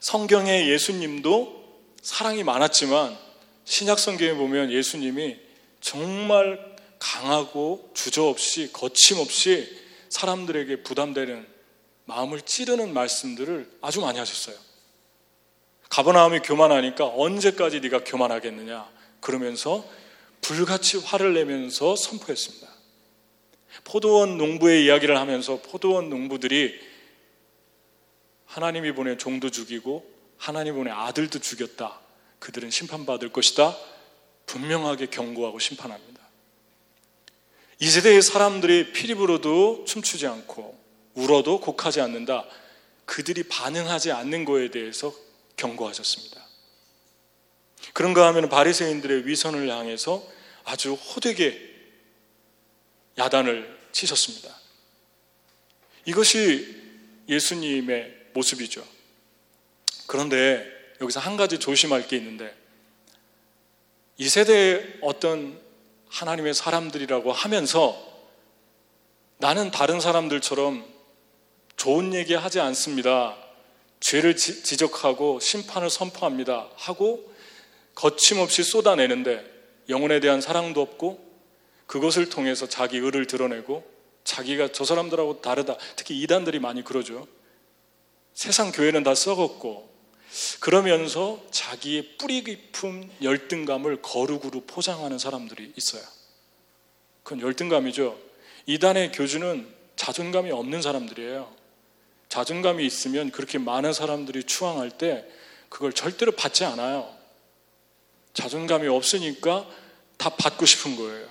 성경에 0.00 0.68
예수님도 0.68 1.64
사랑이 2.02 2.42
많았지만 2.42 3.16
신약 3.64 3.98
성경에 3.98 4.34
보면 4.34 4.70
예수님이 4.72 5.38
정말 5.80 6.73
강하고 7.04 7.90
주저없이 7.92 8.72
거침없이 8.72 9.78
사람들에게 10.08 10.82
부담되는 10.84 11.46
마음을 12.06 12.40
찌르는 12.40 12.94
말씀들을 12.94 13.78
아주 13.82 14.00
많이 14.00 14.18
하셨어요. 14.18 14.56
가버나움이 15.90 16.40
교만하니까 16.40 17.06
언제까지 17.06 17.80
네가 17.80 18.04
교만하겠느냐 18.04 18.88
그러면서 19.20 19.86
불같이 20.40 20.96
화를 20.96 21.34
내면서 21.34 21.94
선포했습니다. 21.94 22.68
포도원 23.84 24.38
농부의 24.38 24.86
이야기를 24.86 25.18
하면서 25.18 25.60
포도원 25.60 26.08
농부들이 26.08 26.74
하나님이 28.46 28.92
보낸 28.92 29.18
종도 29.18 29.50
죽이고 29.50 30.10
하나님 30.38 30.74
보낸 30.74 30.94
아들도 30.94 31.38
죽였다. 31.38 32.00
그들은 32.38 32.70
심판받을 32.70 33.30
것이다. 33.30 33.76
분명하게 34.46 35.06
경고하고 35.06 35.58
심판합니다. 35.58 36.23
이 37.80 37.90
세대의 37.90 38.22
사람들이 38.22 38.92
피리 38.92 39.14
불어도 39.14 39.84
춤추지 39.86 40.26
않고 40.26 40.78
울어도 41.14 41.60
곡하지 41.60 42.00
않는다. 42.00 42.44
그들이 43.04 43.44
반응하지 43.44 44.12
않는 44.12 44.44
거에 44.44 44.70
대해서 44.70 45.14
경고하셨습니다. 45.56 46.42
그런가 47.92 48.26
하면 48.28 48.48
바리새인들의 48.48 49.26
위선을 49.26 49.68
향해서 49.68 50.26
아주 50.64 50.94
호되게 50.94 51.74
야단을 53.18 53.78
치셨습니다. 53.92 54.54
이것이 56.06 56.82
예수님의 57.28 58.14
모습이죠. 58.32 58.84
그런데 60.06 60.70
여기서 61.00 61.20
한 61.20 61.36
가지 61.36 61.58
조심할 61.58 62.08
게 62.08 62.16
있는데 62.16 62.54
이 64.16 64.28
세대의 64.28 64.98
어떤 65.02 65.60
하나님의 66.14 66.54
사람들이라고 66.54 67.32
하면서 67.32 68.00
나는 69.38 69.72
다른 69.72 69.98
사람들처럼 69.98 70.84
좋은 71.76 72.14
얘기 72.14 72.34
하지 72.34 72.60
않습니다. 72.60 73.36
죄를 73.98 74.36
지적하고 74.36 75.40
심판을 75.40 75.90
선포합니다. 75.90 76.68
하고 76.76 77.32
거침없이 77.96 78.62
쏟아내는데 78.62 79.44
영혼에 79.88 80.20
대한 80.20 80.40
사랑도 80.40 80.80
없고 80.80 81.18
그것을 81.86 82.28
통해서 82.28 82.68
자기 82.68 82.98
의를 82.98 83.26
드러내고 83.26 83.84
자기가 84.22 84.68
저 84.70 84.84
사람들하고 84.84 85.40
다르다. 85.40 85.76
특히 85.96 86.20
이단들이 86.22 86.60
많이 86.60 86.84
그러죠. 86.84 87.26
세상 88.34 88.70
교회는 88.70 89.02
다 89.02 89.16
썩었고 89.16 89.93
그러면서 90.60 91.42
자기의 91.50 92.16
뿌리 92.18 92.42
깊은 92.42 93.10
열등감을 93.22 94.02
거룩으로 94.02 94.62
포장하는 94.66 95.18
사람들이 95.18 95.72
있어요. 95.76 96.02
그건 97.22 97.40
열등감이죠. 97.40 98.18
이단의 98.66 99.12
교주는 99.12 99.66
자존감이 99.96 100.50
없는 100.50 100.82
사람들이에요. 100.82 101.52
자존감이 102.28 102.84
있으면 102.84 103.30
그렇게 103.30 103.58
많은 103.58 103.92
사람들이 103.92 104.44
추앙할 104.44 104.90
때 104.90 105.24
그걸 105.68 105.92
절대로 105.92 106.32
받지 106.32 106.64
않아요. 106.64 107.14
자존감이 108.32 108.88
없으니까 108.88 109.68
다 110.16 110.30
받고 110.30 110.66
싶은 110.66 110.96
거예요. 110.96 111.28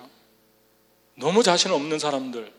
너무 1.16 1.42
자신 1.42 1.70
없는 1.70 1.98
사람들. 1.98 2.50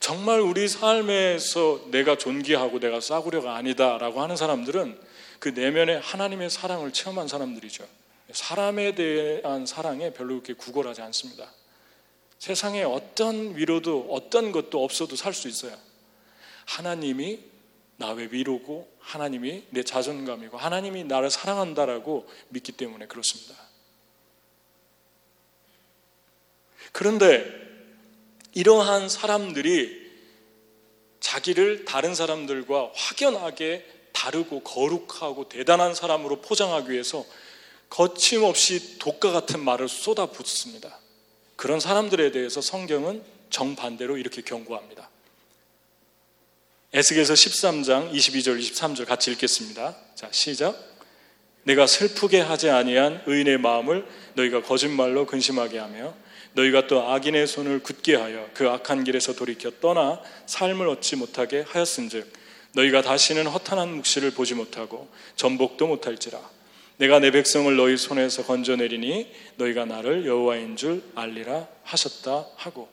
정말 0.00 0.40
우리 0.40 0.68
삶에서 0.68 1.86
내가 1.90 2.16
존귀하고 2.16 2.78
내가 2.78 3.00
싸구려가 3.00 3.56
아니다라고 3.56 4.22
하는 4.22 4.36
사람들은 4.36 4.98
그 5.44 5.50
내면에 5.50 5.96
하나님의 5.96 6.48
사랑을 6.48 6.90
체험한 6.90 7.28
사람들이죠. 7.28 7.86
사람에 8.32 8.94
대한 8.94 9.66
사랑에 9.66 10.10
별로 10.14 10.40
그렇게 10.40 10.54
구걸하지 10.54 11.02
않습니다. 11.02 11.52
세상에 12.38 12.82
어떤 12.82 13.54
위로도 13.54 14.08
어떤 14.08 14.52
것도 14.52 14.82
없어도 14.82 15.16
살 15.16 15.34
수 15.34 15.48
있어요. 15.48 15.76
하나님이 16.64 17.40
나의 17.98 18.32
위로고 18.32 18.90
하나님이 19.00 19.64
내 19.68 19.82
자존감이고 19.82 20.56
하나님이 20.56 21.04
나를 21.04 21.28
사랑한다라고 21.28 22.26
믿기 22.48 22.72
때문에 22.72 23.06
그렇습니다. 23.06 23.54
그런데 26.90 27.44
이러한 28.54 29.10
사람들이 29.10 30.10
자기를 31.20 31.84
다른 31.84 32.14
사람들과 32.14 32.92
확연하게 32.94 33.93
다르고 34.14 34.60
거룩하고 34.60 35.50
대단한 35.50 35.94
사람으로 35.94 36.40
포장하기 36.40 36.90
위해서 36.90 37.26
거침없이 37.90 38.98
독과 38.98 39.30
같은 39.32 39.62
말을 39.62 39.88
쏟아붓습니다. 39.88 40.98
그런 41.56 41.80
사람들에 41.80 42.32
대해서 42.32 42.62
성경은 42.62 43.22
정반대로 43.50 44.16
이렇게 44.16 44.40
경고합니다. 44.40 45.10
에스겔서 46.92 47.34
13장 47.34 48.12
22절 48.12 48.58
23절 48.60 49.04
같이 49.04 49.30
읽겠습니다. 49.32 49.96
자, 50.14 50.28
시작. 50.30 50.76
내가 51.64 51.86
슬프게 51.86 52.40
하지 52.40 52.70
아니한 52.70 53.22
의인의 53.26 53.58
마음을 53.58 54.06
너희가 54.34 54.62
거짓말로 54.62 55.26
근심하게 55.26 55.78
하며 55.78 56.14
너희가 56.52 56.86
또 56.86 57.10
악인의 57.10 57.46
손을 57.46 57.82
굳게 57.82 58.14
하여 58.14 58.48
그 58.54 58.68
악한 58.68 59.04
길에서 59.04 59.34
돌이켜 59.34 59.70
떠나 59.80 60.20
삶을 60.46 60.88
얻지 60.88 61.16
못하게 61.16 61.64
하였은즉 61.66 62.43
너희가 62.74 63.02
다시는 63.02 63.46
허탄한 63.46 63.88
묵시를 63.96 64.32
보지 64.32 64.54
못하고 64.54 65.08
전복도 65.36 65.86
못할지라. 65.86 66.38
내가 66.96 67.18
내 67.18 67.30
백성을 67.30 67.74
너희 67.76 67.96
손에서 67.96 68.44
건져내리니 68.44 69.32
너희가 69.56 69.84
나를 69.84 70.26
여호와인 70.26 70.76
줄 70.76 71.02
알리라 71.14 71.66
하셨다 71.82 72.46
하고. 72.56 72.88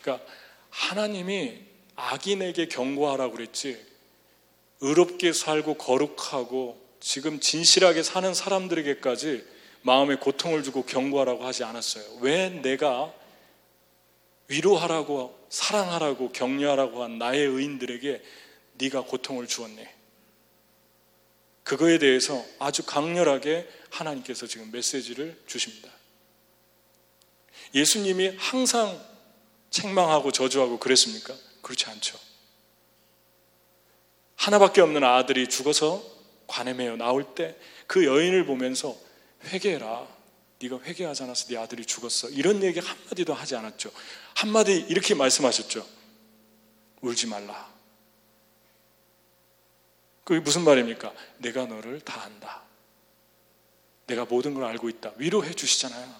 그러니까 0.00 0.24
하나님이 0.70 1.54
악인에게 1.96 2.68
경고하라고 2.68 3.34
그랬지. 3.34 3.78
의롭게 4.80 5.32
살고 5.32 5.74
거룩하고 5.74 6.80
지금 7.00 7.40
진실하게 7.40 8.02
사는 8.02 8.32
사람들에게까지 8.32 9.44
마음에 9.82 10.16
고통을 10.16 10.62
주고 10.62 10.84
경고하라고 10.84 11.44
하지 11.44 11.64
않았어요. 11.64 12.04
왜 12.20 12.50
내가 12.50 13.12
위로하라고 14.48 15.38
사랑하라고 15.48 16.32
격려하라고 16.32 17.02
한 17.02 17.18
나의 17.18 17.46
의인들에게 17.46 18.22
네가 18.78 19.02
고통을 19.02 19.46
주었네. 19.46 19.94
그거에 21.64 21.98
대해서 21.98 22.44
아주 22.58 22.82
강렬하게 22.84 23.68
하나님께서 23.90 24.46
지금 24.46 24.70
메시지를 24.72 25.40
주십니다. 25.46 25.90
예수님이 27.74 28.36
항상 28.38 28.98
책망하고 29.70 30.32
저주하고 30.32 30.78
그랬습니까? 30.78 31.34
그렇지 31.60 31.86
않죠. 31.86 32.18
하나밖에 34.36 34.80
없는 34.80 35.04
아들이 35.04 35.48
죽어서 35.48 36.02
매여 36.76 36.96
나올 36.96 37.34
때 37.34 37.56
그 37.88 38.04
여인을 38.04 38.44
보면서 38.44 38.96
회개해라. 39.44 40.06
네가 40.60 40.80
회개하지 40.82 41.22
않아서 41.24 41.46
네 41.46 41.56
아들이 41.56 41.84
죽었어. 41.84 42.28
이런 42.28 42.62
얘기 42.62 42.78
한마디도 42.78 43.32
하지 43.32 43.56
않았죠. 43.56 43.90
한마디 44.34 44.84
이렇게 44.88 45.14
말씀하셨죠. 45.14 45.84
울지 47.00 47.26
말라. 47.28 47.72
그게 50.28 50.40
무슨 50.40 50.62
말입니까? 50.64 51.10
내가 51.38 51.64
너를 51.64 52.00
다 52.02 52.20
안다. 52.22 52.60
내가 54.06 54.26
모든 54.26 54.52
걸 54.52 54.64
알고 54.64 54.90
있다. 54.90 55.14
위로해 55.16 55.54
주시잖아요. 55.54 56.14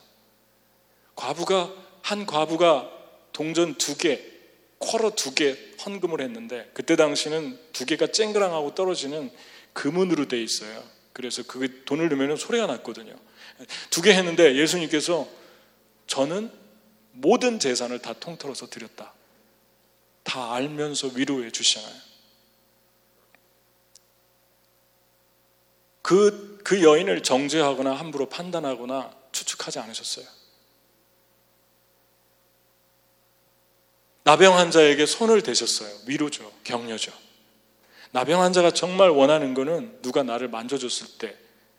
과부가 1.15 1.75
한 2.01 2.25
과부가 2.25 2.91
동전 3.35 3.75
두 3.75 3.99
개, 3.99 4.25
쿼러 4.79 5.11
두 5.11 5.35
개 5.35 5.59
헌금을 5.85 6.23
했는데 6.23 6.71
그때 6.73 6.97
당시는 6.97 7.59
두 7.75 7.85
개가 7.85 8.07
쨍그랑하고 8.07 8.75
떨어지는 8.75 9.31
금은으로 9.75 10.27
돼 10.27 10.43
있어요. 10.43 10.83
그래서 11.13 11.43
그 11.43 11.85
돈을 11.85 12.09
넣으면 12.09 12.39
소리가 12.39 12.67
났거든요. 12.67 13.15
두 13.91 14.01
개 14.01 14.15
했는데 14.15 14.57
예수님께서 14.57 15.29
저는 16.07 16.51
모든 17.13 17.59
재산을 17.59 17.99
다 17.99 18.15
통틀어서 18.15 18.69
드렸다. 18.71 19.13
다 20.23 20.55
알면서 20.55 21.09
위로해 21.15 21.51
주시잖아요. 21.51 22.08
그, 26.09 26.59
그 26.65 26.83
여인을 26.83 27.23
정죄하거나 27.23 27.93
함부로 27.93 28.31
판단하거나 28.31 29.11
추측하지 29.31 29.79
않으셨어요. 29.81 30.25
나병 34.25 34.57
환자에게 34.57 35.05
손을 35.05 35.43
대셨어요. 35.43 35.95
위로죠. 36.07 36.51
격려죠. 36.65 37.13
나병 38.13 38.41
환자가 38.41 38.71
정말 38.71 39.11
원하는 39.11 39.53
거는 39.53 39.99
누가 40.01 40.23
나를 40.23 40.49
만져줬을 40.49 41.19
때 41.19 41.37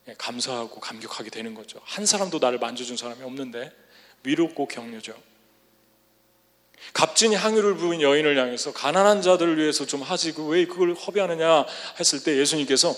예, 0.07 0.13
감사하고 0.15 0.79
감격하게 0.79 1.31
되는 1.31 1.55
거죠. 1.55 1.81
한 1.83 2.05
사람도 2.05 2.37
나를 2.37 2.59
만져준 2.59 2.97
사람이 2.97 3.23
없는데 3.23 3.71
위로고 4.21 4.67
격려죠. 4.67 5.15
값진 6.93 7.33
향유를 7.33 7.77
부은 7.77 8.03
여인을 8.03 8.37
향해서 8.37 8.73
가난한 8.73 9.23
자들을 9.23 9.57
위해서 9.57 9.87
좀 9.87 10.03
하지 10.03 10.35
왜 10.37 10.67
그걸 10.67 10.93
허비하느냐 10.93 11.65
했을 11.99 12.21
때 12.23 12.37
예수님께서 12.37 12.95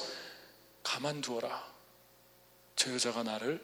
가만두어라. 0.91 1.71
저 2.75 2.93
여자가 2.93 3.23
나를 3.23 3.61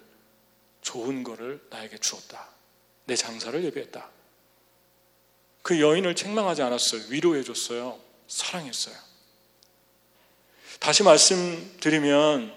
좋은 0.82 1.24
거를 1.24 1.62
나에게 1.70 1.98
주었다. 1.98 2.48
내 3.06 3.16
장사를 3.18 3.62
예배했다. 3.66 4.10
그 5.62 5.82
여인을 5.82 6.16
책망하지 6.16 6.62
않았어요. 6.62 7.02
위로해 7.10 7.44
줬어요. 7.44 8.00
사랑했어요. 8.30 8.96
다시 10.80 11.04
말씀드리면 11.04 12.54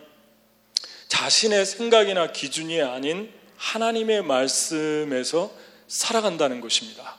자신의 1.08 1.66
생각이나 1.66 2.30
기준이 2.30 2.80
아닌 2.82 3.32
하나님의 3.56 4.22
말씀에서 4.22 5.52
살아간다는 5.88 6.60
것입니다. 6.60 7.16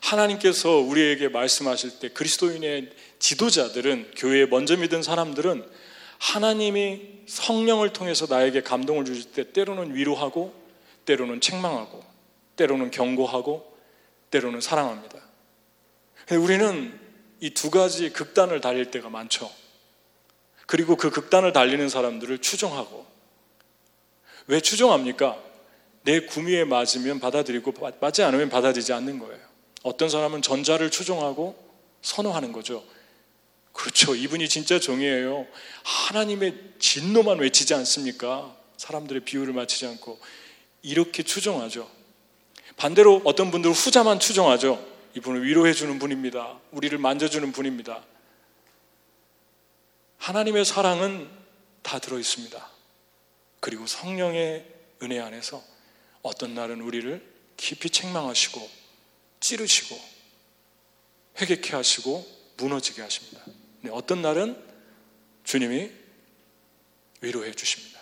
하나님께서 0.00 0.70
우리에게 0.70 1.28
말씀하실 1.28 2.00
때 2.00 2.08
그리스도인의 2.08 2.90
지도자들은 3.20 4.12
교회에 4.16 4.46
먼저 4.46 4.76
믿은 4.76 5.02
사람들은 5.02 5.87
하나님이 6.18 7.22
성령을 7.26 7.92
통해서 7.92 8.26
나에게 8.28 8.62
감동을 8.62 9.04
주실 9.04 9.32
때 9.32 9.52
때로는 9.52 9.94
위로하고 9.94 10.52
때로는 11.04 11.40
책망하고 11.40 12.02
때로는 12.56 12.90
경고하고 12.90 13.76
때로는 14.30 14.60
사랑합니다. 14.60 15.18
우리는 16.32 16.98
이 17.40 17.50
두 17.50 17.70
가지 17.70 18.10
극단을 18.10 18.60
달릴 18.60 18.90
때가 18.90 19.08
많죠. 19.08 19.50
그리고 20.66 20.96
그 20.96 21.10
극단을 21.10 21.52
달리는 21.52 21.88
사람들을 21.88 22.38
추종하고 22.38 23.06
왜 24.48 24.60
추종합니까? 24.60 25.38
내 26.02 26.20
구미에 26.20 26.64
맞으면 26.64 27.20
받아들이고 27.20 27.74
맞지 28.00 28.22
않으면 28.22 28.48
받아들이지 28.48 28.92
않는 28.92 29.18
거예요. 29.18 29.38
어떤 29.82 30.08
사람은 30.08 30.42
전자를 30.42 30.90
추종하고 30.90 31.56
선호하는 32.02 32.52
거죠. 32.52 32.82
그렇죠. 33.78 34.16
이분이 34.16 34.48
진짜 34.48 34.80
종이에요. 34.80 35.46
하나님의 35.84 36.54
진노만 36.80 37.38
외치지 37.38 37.74
않습니까? 37.74 38.56
사람들의 38.76 39.24
비유를 39.24 39.54
맞추지 39.54 39.86
않고 39.86 40.18
이렇게 40.82 41.22
추종하죠. 41.22 41.88
반대로 42.76 43.22
어떤 43.24 43.52
분들은 43.52 43.72
후자만 43.72 44.18
추종하죠. 44.18 44.84
이분은 45.14 45.44
위로해 45.44 45.72
주는 45.74 45.96
분입니다. 46.00 46.58
우리를 46.72 46.98
만져주는 46.98 47.52
분입니다. 47.52 48.02
하나님의 50.18 50.64
사랑은 50.64 51.30
다 51.82 52.00
들어 52.00 52.18
있습니다. 52.18 52.70
그리고 53.60 53.86
성령의 53.86 54.66
은혜 55.04 55.20
안에서 55.20 55.62
어떤 56.22 56.52
날은 56.54 56.80
우리를 56.80 57.24
깊이 57.56 57.90
책망하시고 57.90 58.68
찌르시고 59.38 60.00
회개케 61.40 61.76
하시고 61.76 62.26
무너지게 62.56 63.02
하십니다. 63.02 63.57
네, 63.80 63.90
어떤 63.92 64.22
날은 64.22 64.56
주님이 65.44 65.90
위로해 67.20 67.52
주십니다. 67.52 67.98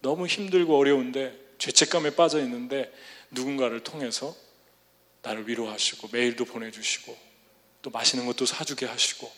너무 0.00 0.26
힘들고 0.26 0.76
어려운데 0.78 1.38
죄책감에 1.58 2.10
빠져 2.10 2.40
있는데 2.42 2.92
누군가를 3.30 3.80
통해서 3.80 4.36
나를 5.22 5.48
위로하시고 5.48 6.08
메일도 6.12 6.44
보내주시고 6.44 7.16
또 7.82 7.90
맛있는 7.90 8.26
것도 8.26 8.46
사주게 8.46 8.86
하시고 8.86 9.30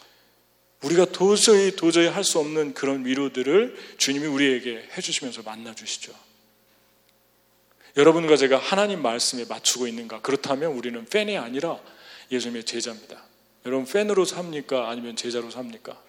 우리가 0.83 1.07
도저히 1.07 1.77
도저히 1.77 2.07
할 2.07 2.25
수 2.25 2.39
없는 2.39 2.75
그런 2.75 3.05
위로들을 3.05 3.97
주님이 3.99 4.27
우리에게 4.27 4.89
해주시면서 4.97 5.43
만나주시죠. 5.43 6.15
여러분과 7.97 8.37
제가 8.37 8.57
하나님 8.59 9.03
말씀에 9.03 9.45
맞추고 9.47 9.87
있는가? 9.87 10.21
그렇다면 10.21 10.73
우리는 10.73 11.05
팬이 11.05 11.37
아니라 11.37 11.81
예수님의 12.31 12.65
제자입니다. 12.65 13.30
여러분 13.67 13.85
팬으로 13.85 14.25
삽니까? 14.25 14.89
아니면 14.89 15.17
제자로 15.17 15.51
삽니까? 15.51 16.01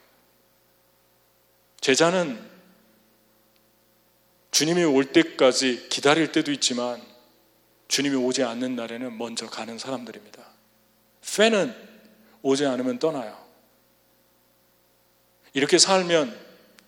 제자는 1.82 2.40
주님이 4.52 4.84
올 4.84 5.12
때까지 5.12 5.88
기다릴 5.90 6.32
때도 6.32 6.52
있지만 6.52 7.02
주님이 7.88 8.16
오지 8.16 8.44
않는 8.44 8.76
날에는 8.76 9.18
먼저 9.18 9.48
가는 9.48 9.78
사람들입니다. 9.78 10.46
팬은 11.36 11.76
오지 12.42 12.66
않으면 12.66 13.00
떠나요. 13.00 13.38
이렇게 15.54 15.78
살면 15.78 16.38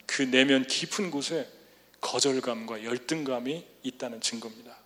그 0.06 0.22
내면 0.22 0.66
깊은 0.66 1.12
곳에 1.12 1.50
거절감과 2.00 2.84
열등감이 2.84 3.66
있다는 3.84 4.22
증거입니다. 4.22 4.83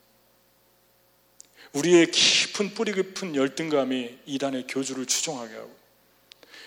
우리의 1.73 2.11
깊은 2.11 2.73
뿌리 2.73 2.93
깊은 2.93 3.35
열등감이 3.35 4.19
이단의 4.25 4.65
교주를 4.67 5.05
추종하게 5.05 5.55
하고 5.55 5.75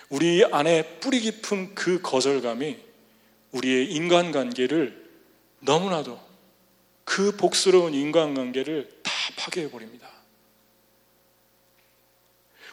우리 0.09 0.45
안에 0.45 0.99
뿌리 1.01 1.21
깊은 1.21 1.75
그 1.75 2.01
거절감이 2.03 2.79
우리의 3.53 3.93
인간관계를 3.93 5.11
너무나도 5.61 6.21
그 7.05 7.37
복스러운 7.37 7.95
인간관계를 7.95 9.01
다 9.03 9.13
파괴해 9.37 9.71
버립니다. 9.71 10.09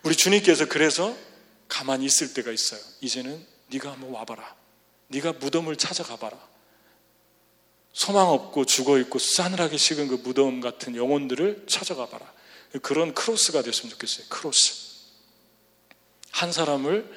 우리 0.03 0.15
주님께서 0.15 0.67
그래서 0.67 1.15
가만히 1.67 2.05
있을 2.05 2.33
때가 2.33 2.51
있어요. 2.51 2.79
이제는 3.01 3.45
네가 3.67 3.91
한번 3.91 4.11
와봐라. 4.11 4.55
네가 5.07 5.33
무덤을 5.33 5.75
찾아가봐라. 5.75 6.37
소망 7.97 8.29
없고 8.29 8.65
죽어 8.65 8.99
있고 8.99 9.17
싸늘하게 9.17 9.75
식은 9.75 10.07
그 10.07 10.21
무덤 10.23 10.62
같은 10.62 10.95
영혼들을 10.95 11.63
찾아가 11.67 12.05
봐라. 12.05 12.31
그런 12.83 13.15
크로스가 13.15 13.63
됐으면 13.63 13.89
좋겠어요. 13.89 14.27
크로스. 14.29 14.88
한 16.29 16.51
사람을 16.51 17.12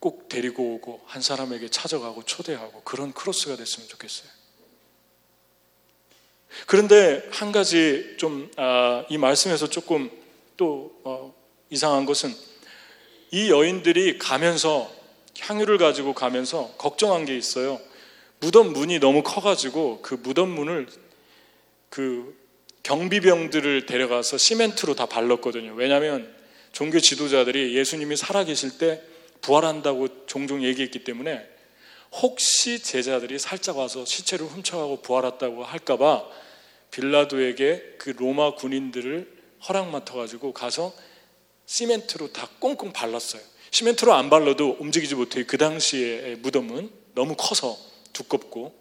꼭 0.00 0.30
데리고 0.30 0.74
오고 0.74 1.02
한 1.04 1.20
사람에게 1.20 1.68
찾아가고 1.68 2.24
초대하고 2.24 2.80
그런 2.80 3.12
크로스가 3.12 3.56
됐으면 3.56 3.90
좋겠어요. 3.90 4.30
그런데 6.66 7.28
한 7.30 7.52
가지 7.52 8.14
좀이 8.16 8.48
아, 8.56 9.04
말씀에서 9.10 9.68
조금 9.68 10.10
또 10.56 10.98
어, 11.04 11.34
이상한 11.68 12.06
것은 12.06 12.34
이 13.32 13.50
여인들이 13.50 14.16
가면서 14.16 14.90
향유를 15.40 15.76
가지고 15.76 16.14
가면서 16.14 16.72
걱정한 16.78 17.26
게 17.26 17.36
있어요. 17.36 17.78
무덤 18.42 18.72
문이 18.72 18.98
너무 18.98 19.22
커가지고 19.22 20.00
그 20.02 20.14
무덤 20.20 20.50
문을 20.50 20.88
그 21.88 22.36
경비병들을 22.82 23.86
데려가서 23.86 24.36
시멘트로 24.36 24.96
다 24.96 25.06
발랐거든요. 25.06 25.74
왜냐하면 25.74 26.28
종교 26.72 26.98
지도자들이 26.98 27.76
예수님이 27.76 28.16
살아계실 28.16 28.78
때 28.78 29.00
부활한다고 29.42 30.26
종종 30.26 30.64
얘기했기 30.64 31.04
때문에 31.04 31.46
혹시 32.20 32.82
제자들이 32.82 33.38
살짝 33.38 33.78
와서 33.78 34.04
시체를 34.04 34.46
훔쳐가고 34.46 35.02
부활했다고 35.02 35.62
할까봐 35.62 36.24
빌라도에게 36.90 37.94
그 37.98 38.10
로마 38.10 38.56
군인들을 38.56 39.42
허락 39.68 39.90
맡아가지고 39.90 40.52
가서 40.52 40.92
시멘트로 41.66 42.32
다 42.32 42.48
꽁꽁 42.58 42.92
발랐어요. 42.92 43.40
시멘트로 43.70 44.12
안 44.12 44.30
발라도 44.30 44.78
움직이지 44.80 45.14
못해요. 45.14 45.44
그 45.46 45.56
당시에 45.58 46.34
무덤은 46.40 46.90
너무 47.14 47.36
커서 47.38 47.91
두껍고 48.12 48.74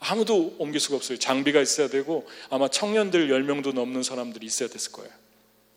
아무도 0.00 0.54
옮길 0.58 0.80
수가 0.80 0.96
없어요. 0.96 1.18
장비가 1.18 1.60
있어야 1.60 1.88
되고 1.88 2.28
아마 2.50 2.68
청년들 2.68 3.28
10명도 3.28 3.74
넘는 3.74 4.02
사람들이 4.02 4.46
있어야 4.46 4.68
됐을 4.68 4.92
거예요. 4.92 5.10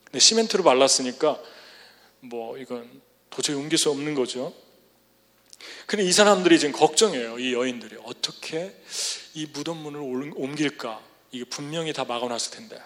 근데 0.05 0.19
시멘트로 0.19 0.63
발랐으니까 0.63 1.41
뭐 2.19 2.57
이건 2.57 3.01
도저히 3.29 3.55
옮길 3.55 3.77
수 3.77 3.89
없는 3.89 4.13
거죠. 4.13 4.53
근데 5.85 6.03
이 6.03 6.11
사람들이 6.11 6.59
지금 6.59 6.73
걱정해요. 6.73 7.39
이 7.39 7.53
여인들이 7.53 7.97
어떻게 8.03 8.75
이 9.33 9.45
무덤문을 9.47 10.33
옮길까? 10.35 11.01
이게 11.31 11.45
분명히 11.45 11.93
다 11.93 12.03
막아놨을 12.03 12.51
텐데 12.51 12.79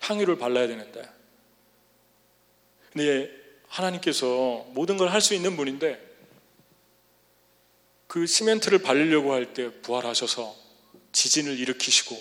향유를 0.00 0.38
발라야 0.38 0.66
되는데. 0.66 1.08
근데 2.92 3.30
하나님께서 3.68 4.66
모든 4.70 4.96
걸 4.96 5.08
할 5.08 5.20
수 5.20 5.34
있는 5.34 5.56
분인데 5.56 6.07
그 8.08 8.26
시멘트를 8.26 8.78
바르려고 8.80 9.32
할 9.32 9.52
때 9.54 9.70
부활하셔서 9.82 10.56
지진을 11.12 11.58
일으키시고 11.58 12.20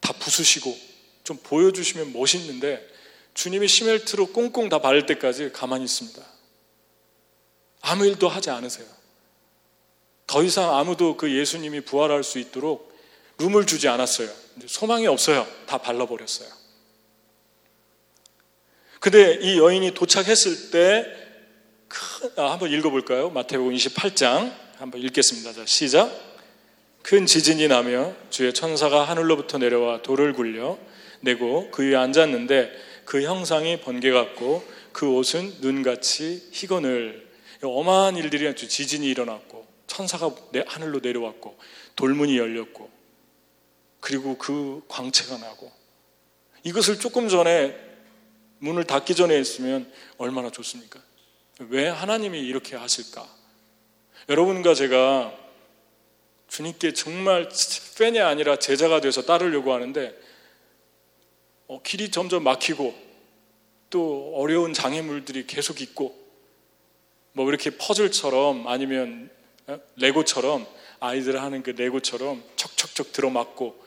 다 0.00 0.12
부수시고 0.14 0.76
좀 1.24 1.36
보여주시면 1.42 2.12
멋있는데 2.12 2.88
주님이 3.34 3.68
시멘트로 3.68 4.28
꽁꽁 4.28 4.68
다 4.68 4.80
바를 4.80 5.06
때까지 5.06 5.50
가만히 5.52 5.84
있습니다. 5.84 6.22
아무 7.82 8.06
일도 8.06 8.28
하지 8.28 8.50
않으세요. 8.50 8.86
더 10.26 10.42
이상 10.42 10.76
아무도 10.76 11.16
그 11.16 11.32
예수님이 11.36 11.80
부활할 11.82 12.22
수 12.24 12.38
있도록 12.38 12.92
룸을 13.38 13.66
주지 13.66 13.88
않았어요. 13.88 14.30
소망이 14.66 15.06
없어요. 15.06 15.46
다 15.66 15.78
발라버렸어요. 15.78 16.48
근데 19.00 19.38
이 19.40 19.58
여인이 19.58 19.94
도착했을 19.94 20.70
때 20.70 21.06
큰, 21.88 22.30
아, 22.36 22.52
한번 22.52 22.70
읽어볼까요? 22.70 23.30
마태복음 23.30 23.74
28장 23.74 24.54
한번 24.82 25.00
읽겠습니다. 25.02 25.52
자, 25.52 25.64
시작. 25.64 26.10
큰 27.04 27.24
지진이 27.24 27.68
나며 27.68 28.16
주의 28.30 28.52
천사가 28.52 29.04
하늘로부터 29.04 29.58
내려와 29.58 30.02
돌을 30.02 30.32
굴려 30.32 30.76
내고 31.20 31.70
그 31.70 31.84
위에 31.84 31.94
앉았는데 31.94 32.72
그 33.04 33.22
형상이 33.22 33.80
번개 33.80 34.10
같고 34.10 34.64
그 34.90 35.08
옷은 35.08 35.58
눈같이 35.60 36.48
희건을 36.50 37.30
어마한 37.62 38.16
일들이 38.16 38.52
지진이 38.56 39.06
일어났고 39.06 39.68
천사가 39.86 40.34
하늘로 40.66 40.98
내려왔고 41.00 41.56
돌문이 41.94 42.36
열렸고 42.36 42.90
그리고 44.00 44.36
그 44.36 44.82
광채가 44.88 45.38
나고 45.38 45.70
이것을 46.64 46.98
조금 46.98 47.28
전에 47.28 47.78
문을 48.58 48.82
닫기 48.82 49.14
전에 49.14 49.36
했으면 49.36 49.88
얼마나 50.18 50.50
좋습니까? 50.50 51.00
왜 51.68 51.86
하나님이 51.86 52.40
이렇게 52.40 52.74
하실까? 52.74 53.41
여러분과 54.28 54.74
제가 54.74 55.36
주님께 56.48 56.92
정말 56.92 57.48
팬이 57.98 58.20
아니라 58.20 58.56
제자가 58.56 59.00
돼서 59.00 59.22
따르려고 59.22 59.72
하는데 59.72 60.14
어, 61.66 61.80
길이 61.82 62.10
점점 62.10 62.44
막히고 62.44 62.94
또 63.90 64.32
어려운 64.36 64.74
장애물들이 64.74 65.46
계속 65.46 65.80
있고 65.80 66.16
뭐 67.32 67.48
이렇게 67.48 67.70
퍼즐처럼 67.70 68.68
아니면 68.68 69.30
어, 69.66 69.80
레고처럼 69.96 70.66
아이들 71.00 71.40
하는 71.40 71.62
그 71.62 71.70
레고처럼 71.70 72.44
척척척 72.56 73.12
들어맞고 73.12 73.82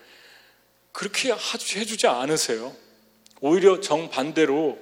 그렇게 0.91 1.31
해주지 1.31 2.07
않으세요. 2.07 2.75
오히려 3.41 3.79
정반대로 3.79 4.79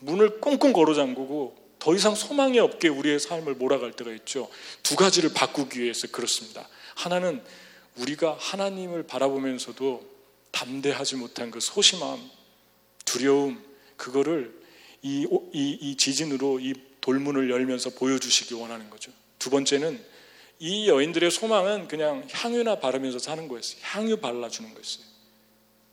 문을 0.00 0.40
꽁꽁 0.40 0.72
걸어 0.72 0.92
잠그고 0.94 1.61
더 1.82 1.96
이상 1.96 2.14
소망이 2.14 2.60
없게 2.60 2.86
우리의 2.86 3.18
삶을 3.18 3.54
몰아갈 3.54 3.90
때가 3.90 4.12
있죠. 4.12 4.48
두 4.84 4.94
가지를 4.94 5.32
바꾸기 5.34 5.80
위해서 5.80 6.06
그렇습니다. 6.06 6.68
하나는 6.94 7.42
우리가 7.96 8.36
하나님을 8.38 9.02
바라보면서도 9.02 10.08
담대하지 10.52 11.16
못한 11.16 11.50
그 11.50 11.58
소심함, 11.58 12.20
두려움, 13.04 13.60
그거를 13.96 14.54
이, 15.02 15.26
이, 15.52 15.78
이 15.80 15.96
지진으로 15.96 16.60
이 16.60 16.74
돌문을 17.00 17.50
열면서 17.50 17.90
보여주시기 17.90 18.54
원하는 18.54 18.88
거죠. 18.88 19.10
두 19.40 19.50
번째는 19.50 20.00
이 20.60 20.88
여인들의 20.88 21.32
소망은 21.32 21.88
그냥 21.88 22.28
향유나 22.30 22.78
바르면서 22.78 23.18
사는 23.18 23.48
거였어요. 23.48 23.80
향유 23.82 24.18
발라주는 24.18 24.72
거였어요. 24.72 25.04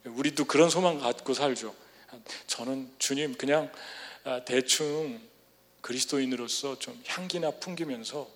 우리도 0.06 0.46
그런 0.46 0.70
소망 0.70 1.00
갖고 1.00 1.34
살죠. 1.34 1.74
저는 2.46 2.92
주님 3.00 3.34
그냥 3.34 3.72
아, 4.24 4.46
대충 4.46 5.20
그리스도인으로서 5.82 6.80
좀 6.80 7.02
향기나 7.08 7.52
풍기면서 7.52 8.30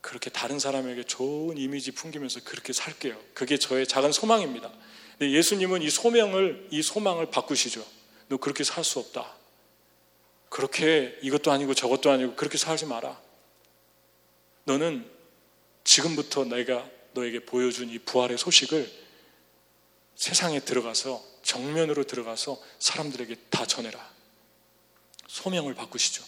그렇게 0.00 0.28
다른 0.28 0.58
사람에게 0.58 1.04
좋은 1.04 1.56
이미지 1.56 1.92
풍기면서 1.92 2.40
그렇게 2.44 2.72
살게요. 2.72 3.18
그게 3.32 3.58
저의 3.58 3.86
작은 3.86 4.12
소망입니다. 4.12 4.70
근데 5.18 5.32
예수님은 5.32 5.82
이 5.82 5.90
소명을, 5.90 6.68
이 6.70 6.82
소망을 6.82 7.30
바꾸시죠. 7.30 7.86
너 8.28 8.36
그렇게 8.36 8.64
살 8.64 8.84
수 8.84 8.98
없다. 8.98 9.34
그렇게 10.48 11.18
이것도 11.22 11.50
아니고 11.50 11.74
저것도 11.74 12.10
아니고 12.10 12.36
그렇게 12.36 12.58
살지 12.58 12.86
마라. 12.86 13.20
너는 14.64 15.10
지금부터 15.84 16.44
내가 16.44 16.88
너에게 17.12 17.44
보여준 17.44 17.90
이 17.90 17.98
부활의 17.98 18.38
소식을 18.38 18.90
세상에 20.16 20.60
들어가서 20.60 21.24
정면으로 21.42 22.04
들어가서 22.04 22.60
사람들에게 22.78 23.34
다 23.50 23.66
전해라. 23.66 24.12
소명을 25.28 25.74
바꾸시죠. 25.74 26.24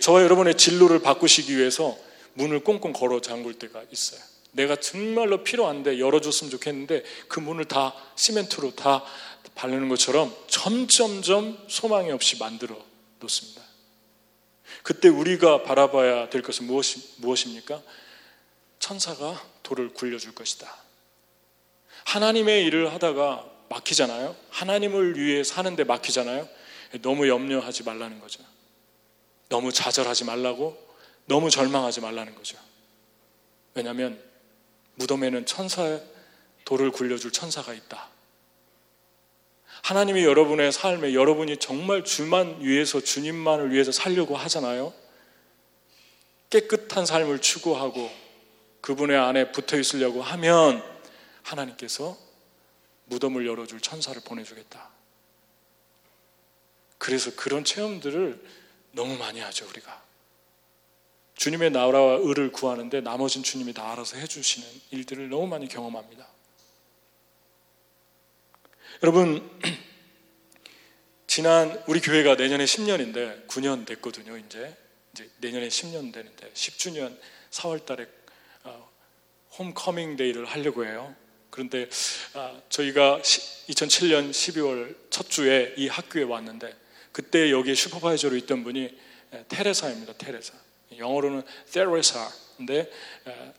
저와 0.00 0.22
여러분의 0.22 0.56
진로를 0.56 1.00
바꾸시기 1.00 1.56
위해서 1.56 1.96
문을 2.34 2.60
꽁꽁 2.60 2.92
걸어 2.92 3.20
잠글 3.20 3.54
때가 3.54 3.82
있어요. 3.90 4.20
내가 4.52 4.76
정말로 4.76 5.44
필요한데 5.44 5.98
열어줬으면 5.98 6.50
좋겠는데 6.50 7.04
그 7.28 7.40
문을 7.40 7.66
다 7.66 7.94
시멘트로 8.16 8.74
다 8.74 9.04
바르는 9.54 9.88
것처럼 9.88 10.34
점점점 10.48 11.58
소망이 11.68 12.10
없이 12.10 12.38
만들어 12.38 12.76
놓습니다. 13.20 13.62
그때 14.82 15.08
우리가 15.08 15.62
바라봐야 15.62 16.30
될 16.30 16.42
것은 16.42 16.66
무엇이, 16.66 17.14
무엇입니까? 17.18 17.82
천사가 18.78 19.42
돌을 19.62 19.90
굴려줄 19.94 20.34
것이다. 20.34 20.74
하나님의 22.04 22.64
일을 22.64 22.92
하다가 22.92 23.44
막히잖아요. 23.68 24.36
하나님을 24.50 25.18
위해 25.18 25.42
사는데 25.42 25.84
막히잖아요. 25.84 26.48
너무 27.02 27.28
염려하지 27.28 27.82
말라는 27.82 28.20
거죠. 28.20 28.44
너무 29.48 29.72
좌절하지 29.72 30.24
말라고 30.24 30.76
너무 31.26 31.50
절망하지 31.50 32.00
말라는 32.00 32.34
거죠. 32.34 32.58
왜냐하면 33.74 34.20
무덤에는 34.94 35.46
천사의 35.46 36.02
돌을 36.64 36.90
굴려줄 36.90 37.32
천사가 37.32 37.74
있다. 37.74 38.08
하나님이 39.82 40.24
여러분의 40.24 40.72
삶에 40.72 41.14
여러분이 41.14 41.58
정말 41.58 42.02
주만 42.02 42.60
위해서 42.60 43.00
주님만을 43.00 43.70
위해서 43.72 43.92
살려고 43.92 44.36
하잖아요. 44.36 44.92
깨끗한 46.50 47.06
삶을 47.06 47.40
추구하고 47.40 48.10
그분의 48.80 49.16
안에 49.16 49.52
붙어 49.52 49.78
있으려고 49.78 50.22
하면 50.22 50.82
하나님께서 51.42 52.16
무덤을 53.04 53.46
열어줄 53.46 53.80
천사를 53.80 54.20
보내주겠다. 54.24 54.90
그래서 56.98 57.30
그런 57.36 57.64
체험들을 57.64 58.42
너무 58.96 59.16
많이 59.18 59.40
하죠, 59.40 59.68
우리가. 59.68 60.02
주님의 61.36 61.70
나라와 61.70 62.14
의를 62.14 62.50
구하는데 62.50 63.02
나머진 63.02 63.42
주님이 63.42 63.74
다 63.74 63.92
알아서 63.92 64.16
해주시는 64.16 64.68
일들을 64.90 65.28
너무 65.28 65.46
많이 65.46 65.68
경험합니다. 65.68 66.26
여러분, 69.02 69.48
지난 71.28 71.82
우리 71.86 72.00
교회가 72.00 72.36
내년에 72.36 72.64
10년인데 72.64 73.46
9년 73.46 73.86
됐거든요, 73.86 74.38
이제. 74.38 74.74
이제 75.12 75.30
내년에 75.38 75.68
10년 75.68 76.12
되는데 76.12 76.50
10주년 76.52 77.18
4월 77.50 77.84
달에 77.84 78.06
홈커밍 79.58 80.16
데이를 80.16 80.46
하려고 80.46 80.84
해요. 80.86 81.14
그런데 81.50 81.88
아, 82.34 82.60
저희가 82.68 83.20
2007년 83.22 84.30
12월 84.30 84.96
첫 85.10 85.30
주에 85.30 85.74
이 85.76 85.88
학교에 85.88 86.22
왔는데 86.22 86.85
그때 87.16 87.50
여기 87.50 87.74
슈퍼바이저로 87.74 88.36
있던 88.36 88.62
분이 88.62 88.94
테레사입니다. 89.48 90.12
테레사. 90.18 90.52
영어로는 90.98 91.42
테레사인데 91.72 92.90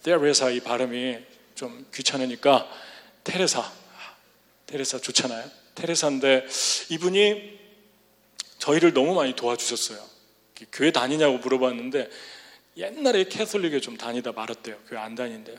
테레사 0.03 0.51
이 0.51 0.59
발음이 0.59 1.17
좀 1.55 1.87
귀찮으니까 1.91 2.69
테레사. 3.23 3.67
테레사 4.67 4.99
좋잖아요. 4.99 5.49
테레사인데 5.73 6.45
이분이 6.91 7.59
저희를 8.59 8.93
너무 8.93 9.15
많이 9.15 9.35
도와주셨어요. 9.35 10.05
교회 10.71 10.91
다니냐고 10.91 11.39
물어봤는데 11.39 12.11
옛날에 12.77 13.23
캐톨릭에 13.23 13.79
좀 13.79 13.97
다니다 13.97 14.33
말았대요. 14.33 14.77
교회 14.87 14.99
안 14.99 15.15
다닌대요. 15.15 15.57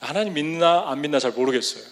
하나님 0.00 0.34
믿나 0.34 0.90
안 0.90 1.00
믿나 1.00 1.20
잘 1.20 1.30
모르겠어요. 1.30 1.84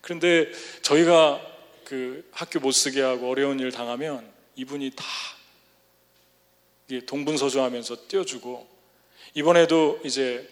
그런데 0.00 0.50
저희가 0.82 1.54
그 1.86 2.28
학교 2.32 2.58
못 2.58 2.72
쓰게 2.72 3.00
하고 3.00 3.30
어려운 3.30 3.60
일 3.60 3.70
당하면 3.70 4.28
이분이 4.56 4.90
다 4.96 5.04
동분서주하면서 7.06 8.08
띄워주고 8.08 8.66
이번에도 9.34 10.00
이제 10.04 10.48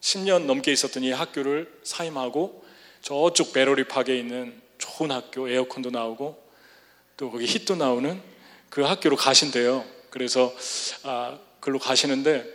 10년 0.00 0.46
넘게 0.46 0.72
있었던 0.72 1.04
이 1.04 1.12
학교를 1.12 1.78
사임하고 1.84 2.64
저쪽 3.02 3.52
베러리 3.52 3.84
팍에 3.84 4.18
있는 4.18 4.60
좋은 4.78 5.12
학교 5.12 5.48
에어컨도 5.48 5.90
나오고 5.90 6.42
또 7.16 7.30
거기 7.30 7.44
hit도 7.44 7.76
나오는 7.76 8.20
그 8.68 8.82
학교로 8.82 9.14
가신대요. 9.14 9.84
그래서 10.10 10.52
아, 11.04 11.38
글로 11.60 11.78
가시는데 11.78 12.52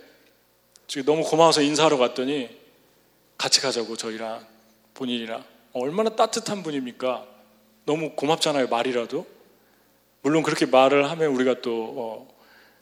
지금 0.86 1.06
너무 1.06 1.24
고마워서 1.24 1.62
인사하러 1.62 1.96
갔더니 1.96 2.50
같이 3.38 3.62
가자고 3.62 3.96
저희랑 3.96 4.46
본인이랑 4.92 5.57
얼마나 5.72 6.10
따뜻한 6.10 6.62
분입니까? 6.62 7.26
너무 7.84 8.10
고맙잖아요 8.14 8.68
말이라도 8.68 9.26
물론 10.22 10.42
그렇게 10.42 10.66
말을 10.66 11.08
하면 11.10 11.30
우리가 11.34 11.60
또 11.62 11.94
어, 11.96 12.38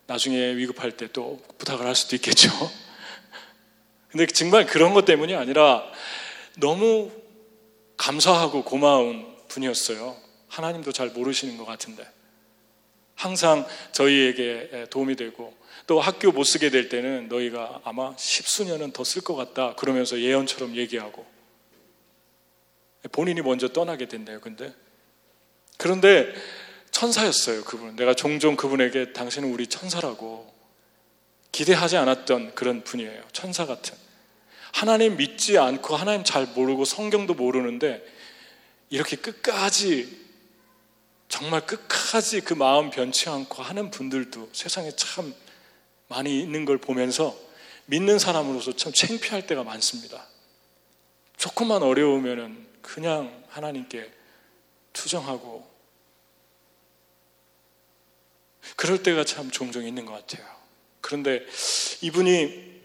나중에 0.06 0.54
위급할 0.56 0.92
때 0.92 1.08
또 1.12 1.40
부탁을 1.58 1.86
할 1.86 1.94
수도 1.94 2.16
있겠죠. 2.16 2.50
근데 4.08 4.26
정말 4.26 4.66
그런 4.66 4.94
것 4.94 5.04
때문이 5.04 5.34
아니라 5.34 5.84
너무 6.58 7.10
감사하고 7.96 8.64
고마운 8.64 9.26
분이었어요. 9.48 10.16
하나님도 10.48 10.92
잘 10.92 11.08
모르시는 11.10 11.56
것 11.56 11.64
같은데. 11.66 12.06
항상 13.14 13.66
저희에게 13.92 14.86
도움이 14.90 15.16
되고 15.16 15.54
또 15.86 16.00
학교 16.00 16.32
못 16.32 16.44
쓰게 16.44 16.70
될 16.70 16.88
때는 16.88 17.28
너희가 17.28 17.80
아마 17.84 18.14
십수년은 18.16 18.92
더 18.92 19.02
쓸 19.04 19.22
것 19.22 19.34
같다. 19.36 19.74
그러면서 19.76 20.20
예언처럼 20.20 20.76
얘기하고 20.76 21.24
본인이 23.12 23.40
먼저 23.42 23.68
떠나게 23.68 24.06
된대요. 24.06 24.40
근데 24.40 24.72
그런데 25.78 26.32
천사였어요, 26.90 27.64
그분. 27.64 27.96
내가 27.96 28.14
종종 28.14 28.56
그분에게 28.56 29.12
당신은 29.12 29.52
우리 29.52 29.66
천사라고 29.66 30.52
기대하지 31.52 31.96
않았던 31.96 32.54
그런 32.54 32.82
분이에요. 32.84 33.22
천사 33.32 33.66
같은. 33.66 33.94
하나님 34.72 35.16
믿지 35.16 35.58
않고 35.58 35.96
하나님 35.96 36.24
잘 36.24 36.46
모르고 36.46 36.84
성경도 36.84 37.34
모르는데 37.34 38.04
이렇게 38.90 39.16
끝까지 39.16 40.26
정말 41.28 41.66
끝까지 41.66 42.40
그 42.40 42.54
마음 42.54 42.90
변치 42.90 43.28
않고 43.28 43.62
하는 43.62 43.90
분들도 43.90 44.50
세상에 44.52 44.90
참 44.96 45.34
많이 46.08 46.40
있는 46.40 46.64
걸 46.64 46.78
보면서 46.78 47.36
믿는 47.86 48.18
사람으로서 48.18 48.74
참 48.76 48.92
창피할 48.92 49.46
때가 49.46 49.64
많습니다. 49.64 50.26
조금만 51.36 51.82
어려우면은 51.82 52.66
그냥 52.86 53.44
하나님께 53.48 54.10
투정하고 54.92 55.68
그럴 58.76 59.02
때가 59.02 59.24
참 59.24 59.50
종종 59.50 59.84
있는 59.84 60.06
것 60.06 60.12
같아요. 60.12 60.46
그런데 61.00 61.44
이분이 62.00 62.76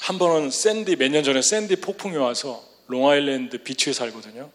한 0.00 0.18
번은 0.18 0.50
샌디 0.50 0.96
몇 0.96 1.10
년 1.10 1.22
전에 1.24 1.42
샌디 1.42 1.76
폭풍이 1.76 2.16
와서 2.16 2.66
롱아일랜드 2.88 3.62
비치에 3.62 3.92
살거든요. 3.92 4.50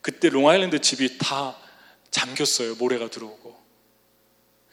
그때 0.00 0.28
롱아일랜드 0.28 0.80
집이 0.80 1.18
다 1.18 1.56
잠겼어요. 2.10 2.76
모래가 2.76 3.08
들어오고. 3.08 3.56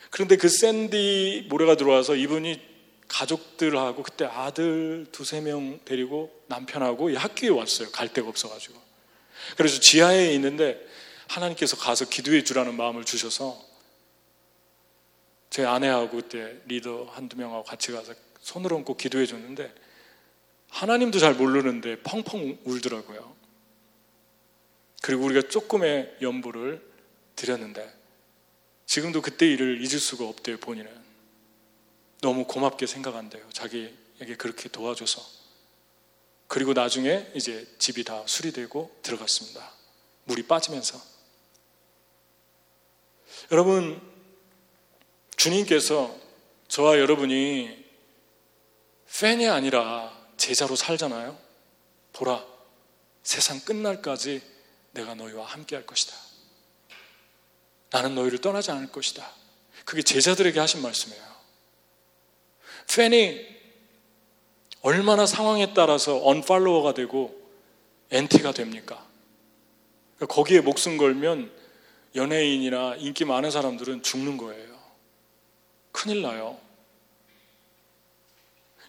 그런데 0.10 0.36
그 0.38 0.48
샌디 0.50 1.48
모래가 1.50 1.76
들어와서 1.76 2.16
이분이 2.16 2.62
가족들하고 3.08 4.04
그때 4.04 4.26
아들 4.26 5.08
두세 5.12 5.42
명 5.42 5.80
데리고 5.86 6.32
남편하고 6.48 7.16
학교에 7.16 7.50
왔어요. 7.50 7.92
갈 7.92 8.12
데가 8.12 8.28
없어가지고. 8.30 8.83
그래서 9.58 9.80
지하에 9.80 10.34
있는데 10.34 10.80
하나님께서 11.28 11.78
가서 11.78 12.06
기도해 12.06 12.44
주라는 12.44 12.76
마음을 12.76 13.04
주셔서 13.04 13.64
제 15.50 15.66
아내하고 15.66 16.18
그때 16.18 16.58
리더 16.66 17.06
한두 17.06 17.38
명하고 17.38 17.64
같이 17.64 17.92
가서 17.92 18.14
손을 18.42 18.74
얹고 18.74 18.98
기도해 18.98 19.26
줬는데 19.26 19.74
하나님도 20.70 21.20
잘 21.20 21.36
모르는데 21.36 22.02
펑펑 22.02 22.60
울더라고요. 22.66 23.36
그리고 25.02 25.26
우리가 25.26 25.48
조금의 25.50 26.18
연보를 26.22 26.82
드렸는데 27.36 27.94
지금도 28.86 29.22
그때 29.22 29.48
일을 29.48 29.78
잊을 29.80 30.00
수가 30.00 30.26
없대요, 30.26 30.58
본인은. 30.58 30.92
너무 32.22 32.46
고맙게 32.46 32.86
생각한대요. 32.86 33.50
자기에게 33.52 34.36
그렇게 34.38 34.70
도와줘서. 34.70 35.22
그리고 36.54 36.74
나중에 36.74 37.32
이제 37.34 37.68
집이 37.80 38.04
다 38.04 38.22
수리되고 38.28 39.00
들어갔습니다. 39.02 39.72
물이 40.26 40.44
빠지면서. 40.44 41.02
여러분, 43.52 44.00
주님께서 45.36 46.16
저와 46.68 47.00
여러분이 47.00 47.84
팬이 49.20 49.50
아니라 49.50 50.16
제자로 50.38 50.76
살잖아요. 50.76 51.36
보라, 52.14 52.46
세상 53.24 53.60
끝날까지 53.62 54.40
내가 54.92 55.16
너희와 55.16 55.48
함께 55.48 55.76
할 55.76 55.88
것이다. 55.88 56.16
나는 57.90 58.14
너희를 58.14 58.42
떠나지 58.42 58.70
않을 58.70 58.92
것이다. 58.92 59.28
그게 59.86 60.04
제자들에게 60.04 60.60
하신 60.60 60.84
말씀이에요. 60.84 61.24
팬이 62.96 63.63
얼마나 64.84 65.26
상황에 65.26 65.74
따라서 65.74 66.24
언팔로워가 66.26 66.94
되고 66.94 67.42
엔티가 68.12 68.52
됩니까? 68.52 69.04
거기에 70.28 70.60
목숨 70.60 70.98
걸면 70.98 71.52
연예인이나 72.16 72.96
인기 72.98 73.26
많은 73.26 73.50
사람들은 73.50 74.04
죽는 74.04 74.38
거예요. 74.38 74.78
큰일 75.92 76.22
나요. 76.22 76.60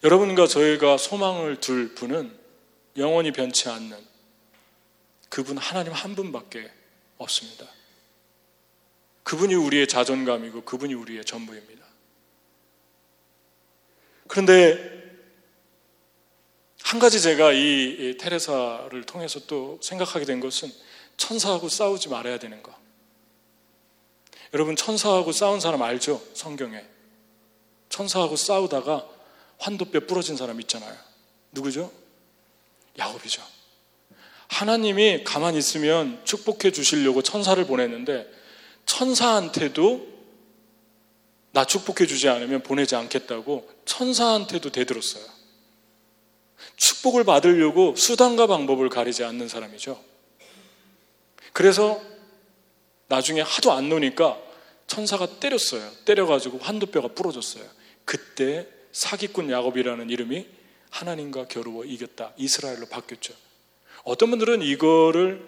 여러분과 0.02 0.48
저희가 0.48 0.98
소망을 0.98 1.60
둘 1.60 1.94
분은 1.94 2.36
영원히 2.96 3.30
변치 3.30 3.68
않는 3.68 3.96
그분 5.28 5.56
하나님 5.56 5.92
한 5.92 6.14
분밖에 6.14 6.70
없습니다. 7.18 7.66
그분이 9.22 9.54
우리의 9.54 9.86
자존감이고 9.86 10.62
그분이 10.64 10.92
우리의 10.94 11.24
전부입니다. 11.24 11.84
그런데 14.26 14.93
한 16.84 17.00
가지 17.00 17.20
제가 17.20 17.52
이 17.52 18.18
테레사를 18.20 19.04
통해서 19.04 19.40
또 19.46 19.78
생각하게 19.82 20.26
된 20.26 20.38
것은 20.38 20.70
천사하고 21.16 21.70
싸우지 21.70 22.10
말아야 22.10 22.38
되는 22.38 22.62
거. 22.62 22.74
여러분 24.52 24.76
천사하고 24.76 25.32
싸운 25.32 25.60
사람 25.60 25.80
알죠? 25.80 26.22
성경에. 26.34 26.84
천사하고 27.88 28.36
싸우다가 28.36 29.08
환도뼈 29.58 30.00
부러진 30.00 30.36
사람 30.36 30.60
있잖아요. 30.60 30.94
누구죠? 31.52 31.90
야곱이죠. 32.98 33.42
하나님이 34.48 35.24
가만히 35.24 35.58
있으면 35.58 36.20
축복해 36.24 36.70
주시려고 36.70 37.22
천사를 37.22 37.64
보냈는데 37.66 38.30
천사한테도 38.84 40.06
나 41.52 41.64
축복해 41.64 42.06
주지 42.06 42.28
않으면 42.28 42.62
보내지 42.62 42.94
않겠다고 42.94 43.70
천사한테도 43.86 44.70
대들었어요. 44.70 45.33
축복을 46.76 47.24
받으려고 47.24 47.94
수단과 47.96 48.46
방법을 48.46 48.88
가리지 48.88 49.24
않는 49.24 49.48
사람이죠. 49.48 50.02
그래서 51.52 52.00
나중에 53.08 53.40
하도 53.40 53.72
안 53.72 53.88
노니까 53.88 54.38
천사가 54.86 55.38
때렸어요. 55.38 55.88
때려가지고 56.04 56.58
환도뼈가 56.58 57.08
부러졌어요. 57.08 57.64
그때 58.04 58.68
사기꾼 58.92 59.50
야곱이라는 59.50 60.10
이름이 60.10 60.46
하나님과 60.90 61.48
겨루어 61.48 61.84
이겼다. 61.84 62.32
이스라엘로 62.36 62.86
바뀌었죠. 62.86 63.34
어떤 64.04 64.30
분들은 64.30 64.62
이거를 64.62 65.46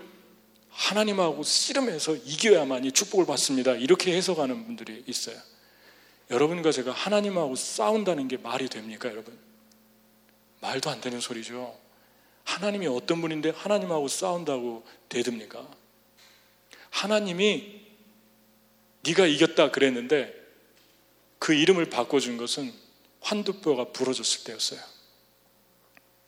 하나님하고 0.71 1.43
씨름해서 1.43 2.17
이겨야만이 2.17 2.93
축복을 2.93 3.27
받습니다. 3.27 3.75
이렇게 3.75 4.15
해석하는 4.17 4.67
분들이 4.67 5.05
있어요. 5.07 5.37
여러분과 6.31 6.73
제가 6.73 6.93
하나님하고 6.93 7.55
싸운다는 7.55 8.29
게 8.29 8.37
말이 8.37 8.69
됩니까, 8.69 9.09
여러분? 9.09 9.39
말도 10.61 10.91
안 10.91 11.01
되는 11.01 11.21
소리죠. 11.21 11.79
하나님이 12.45 12.87
어떤 12.87 13.21
분인데 13.21 13.51
하나님하고 13.51 14.09
싸운다고 14.09 14.87
되듭니까? 15.09 15.69
하나님이 16.91 17.87
네가 19.05 19.27
이겼다 19.27 19.71
그랬는데 19.71 20.35
그 21.39 21.55
이름을 21.55 21.91
바꿔준 21.91 22.37
것은 22.37 22.73
환두뼈가 23.21 23.93
부러졌을 23.93 24.45
때였어요. 24.45 24.81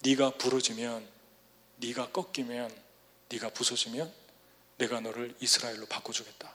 네가 0.05 0.31
부러지면, 0.31 1.07
네가 1.77 2.11
꺾이면, 2.11 2.71
네가 3.31 3.51
부서지면 3.51 4.13
내가 4.79 5.01
너를 5.01 5.35
이스라엘로 5.41 5.87
바꿔주겠다. 5.87 6.53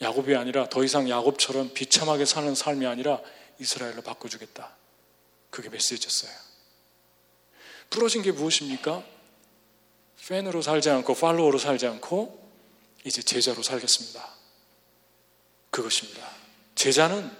야곱이 0.00 0.34
아니라 0.36 0.68
더 0.68 0.84
이상 0.84 1.08
야곱처럼 1.08 1.72
비참하게 1.72 2.24
사는 2.24 2.54
삶이 2.54 2.86
아니라 2.86 3.20
이스라엘로 3.58 4.02
바꿔주겠다. 4.02 4.76
그게 5.54 5.68
메시지였어요. 5.68 6.32
부러진 7.88 8.22
게 8.22 8.32
무엇입니까? 8.32 9.04
팬으로 10.26 10.62
살지 10.62 10.90
않고 10.90 11.14
팔로워로 11.14 11.58
살지 11.58 11.86
않고 11.86 12.50
이제 13.04 13.22
제자로 13.22 13.62
살겠습니다. 13.62 14.34
그것입니다. 15.70 16.28
제자는 16.74 17.30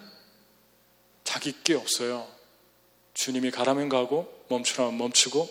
자기 1.24 1.60
게 1.64 1.74
없어요. 1.74 2.28
주님이 3.14 3.50
가라면 3.50 3.88
가고 3.88 4.44
멈추라면 4.48 4.96
멈추고 4.96 5.50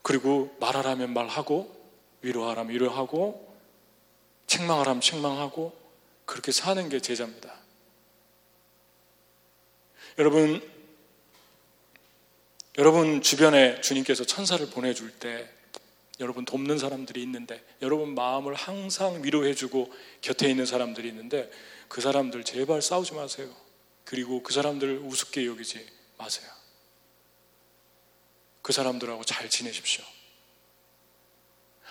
그리고 0.00 0.56
말하라면 0.60 1.12
말하고 1.12 1.76
위로하라면 2.22 2.72
위로하고 2.72 3.54
책망하라면 4.46 5.02
책망하고 5.02 5.78
그렇게 6.24 6.52
사는 6.52 6.88
게 6.88 7.00
제자입니다. 7.00 7.54
여러분 10.18 10.75
여러분 12.78 13.22
주변에 13.22 13.80
주님께서 13.80 14.24
천사를 14.24 14.64
보내줄 14.68 15.10
때 15.12 15.48
여러분 16.20 16.44
돕는 16.44 16.78
사람들이 16.78 17.22
있는데 17.22 17.62
여러분 17.82 18.14
마음을 18.14 18.54
항상 18.54 19.22
위로해주고 19.24 19.92
곁에 20.20 20.48
있는 20.48 20.66
사람들이 20.66 21.08
있는데 21.08 21.50
그 21.88 22.00
사람들 22.00 22.44
제발 22.44 22.82
싸우지 22.82 23.14
마세요. 23.14 23.54
그리고 24.04 24.42
그 24.42 24.52
사람들을 24.52 24.98
우습게 24.98 25.46
여기지 25.46 25.86
마세요. 26.18 26.48
그 28.62 28.72
사람들하고 28.72 29.24
잘 29.24 29.48
지내십시오. 29.48 30.04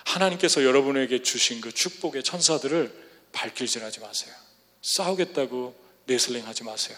하나님께서 0.05 0.63
여러분에게 0.63 1.23
주신 1.23 1.61
그 1.61 1.71
축복의 1.71 2.23
천사들을 2.23 3.05
발길질하지 3.31 4.01
마세요. 4.01 4.33
싸우겠다고 4.81 5.75
레슬링 6.07 6.45
하지 6.47 6.63
마세요. 6.63 6.97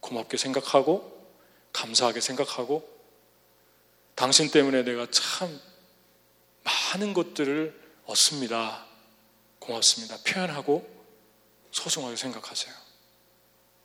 고맙게 0.00 0.36
생각하고 0.36 1.20
감사하게 1.72 2.20
생각하고 2.20 2.99
당신 4.20 4.50
때문에 4.50 4.82
내가 4.82 5.06
참 5.10 5.58
많은 6.62 7.14
것들을 7.14 7.74
얻습니다. 8.04 8.84
고맙습니다. 9.58 10.18
표현하고 10.26 10.86
소중하게 11.70 12.16
생각하세요. 12.16 12.74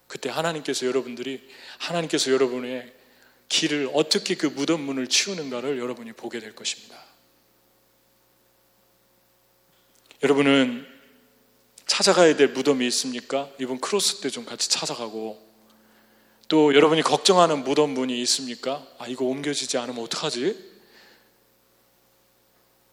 그때 0.07 0.27
하나님께서 0.29 0.87
여러분들이 0.87 1.49
하나님께서 1.77 2.33
여러분의 2.33 2.93
길을 3.47 3.91
어떻게 3.93 4.35
그 4.35 4.47
무덤 4.47 4.81
문을 4.81 5.07
치우는가를 5.07 5.79
여러분이 5.79 6.11
보게 6.11 6.41
될 6.41 6.53
것입니다. 6.53 7.01
여러분은 10.21 10.85
찾아가야 11.87 12.35
될 12.35 12.49
무덤이 12.49 12.85
있습니까? 12.87 13.49
이번 13.57 13.79
크로스 13.79 14.19
때 14.19 14.29
좀 14.29 14.43
같이 14.43 14.69
찾아가고 14.69 15.41
또 16.47 16.75
여러분이 16.75 17.01
걱정하는 17.01 17.63
무덤 17.63 17.91
문이 17.91 18.21
있습니까? 18.21 18.85
아 18.97 19.07
이거 19.07 19.25
옮겨지지 19.25 19.77
않으면 19.77 20.03
어떡하지? 20.03 20.75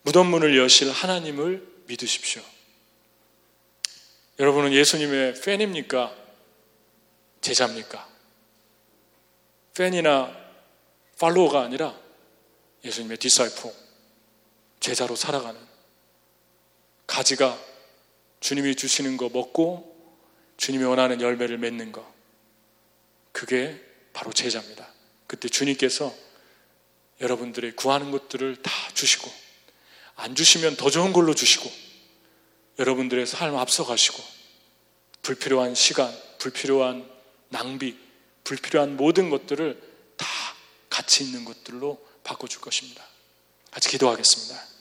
무덤 0.03 0.29
문을 0.29 0.57
여실 0.57 0.91
하나님을 0.91 1.67
믿으십시오. 1.87 2.43
여러분은 4.39 4.73
예수님의 4.73 5.35
팬입니까? 5.35 6.17
제자입니까? 7.41 8.09
팬이나 9.75 10.35
팔로워가 11.19 11.63
아니라 11.63 11.95
예수님의 12.85 13.19
disciple, 13.19 13.71
제자로 14.81 15.15
살아가는 15.15 15.61
가지가 17.07 17.59
주님이 18.41 18.75
주시는 18.75 19.17
거 19.17 19.29
먹고 19.29 19.93
주님이 20.57 20.85
원하는 20.85 21.21
열매를 21.21 21.59
맺는 21.59 21.93
거. 21.93 22.12
그게 23.33 23.81
바로 24.13 24.33
제자입니다. 24.33 24.89
그때 25.27 25.49
주님께서 25.49 26.15
여러분들의 27.21 27.77
구하는 27.77 28.11
것들을 28.11 28.63
다 28.63 28.71
주시고 28.95 29.31
안 30.17 30.35
주시면 30.35 30.77
더 30.77 30.91
좋은 30.91 31.13
걸로 31.13 31.35
주시고 31.35 31.71
여러분들의 32.79 33.27
삶 33.27 33.57
앞서가시고 33.57 34.23
불필요한 35.23 35.75
시간, 35.75 36.13
불필요한 36.39 37.09
낭비, 37.49 37.97
불필요한 38.45 38.97
모든 38.97 39.31
것들을 39.31 39.81
다 40.17 40.27
가치 40.91 41.25
있는 41.25 41.45
것들로 41.45 42.05
바꿔줄 42.25 42.61
것입니다. 42.61 43.05
같이 43.71 43.89
기도하겠습니다. 43.89 44.72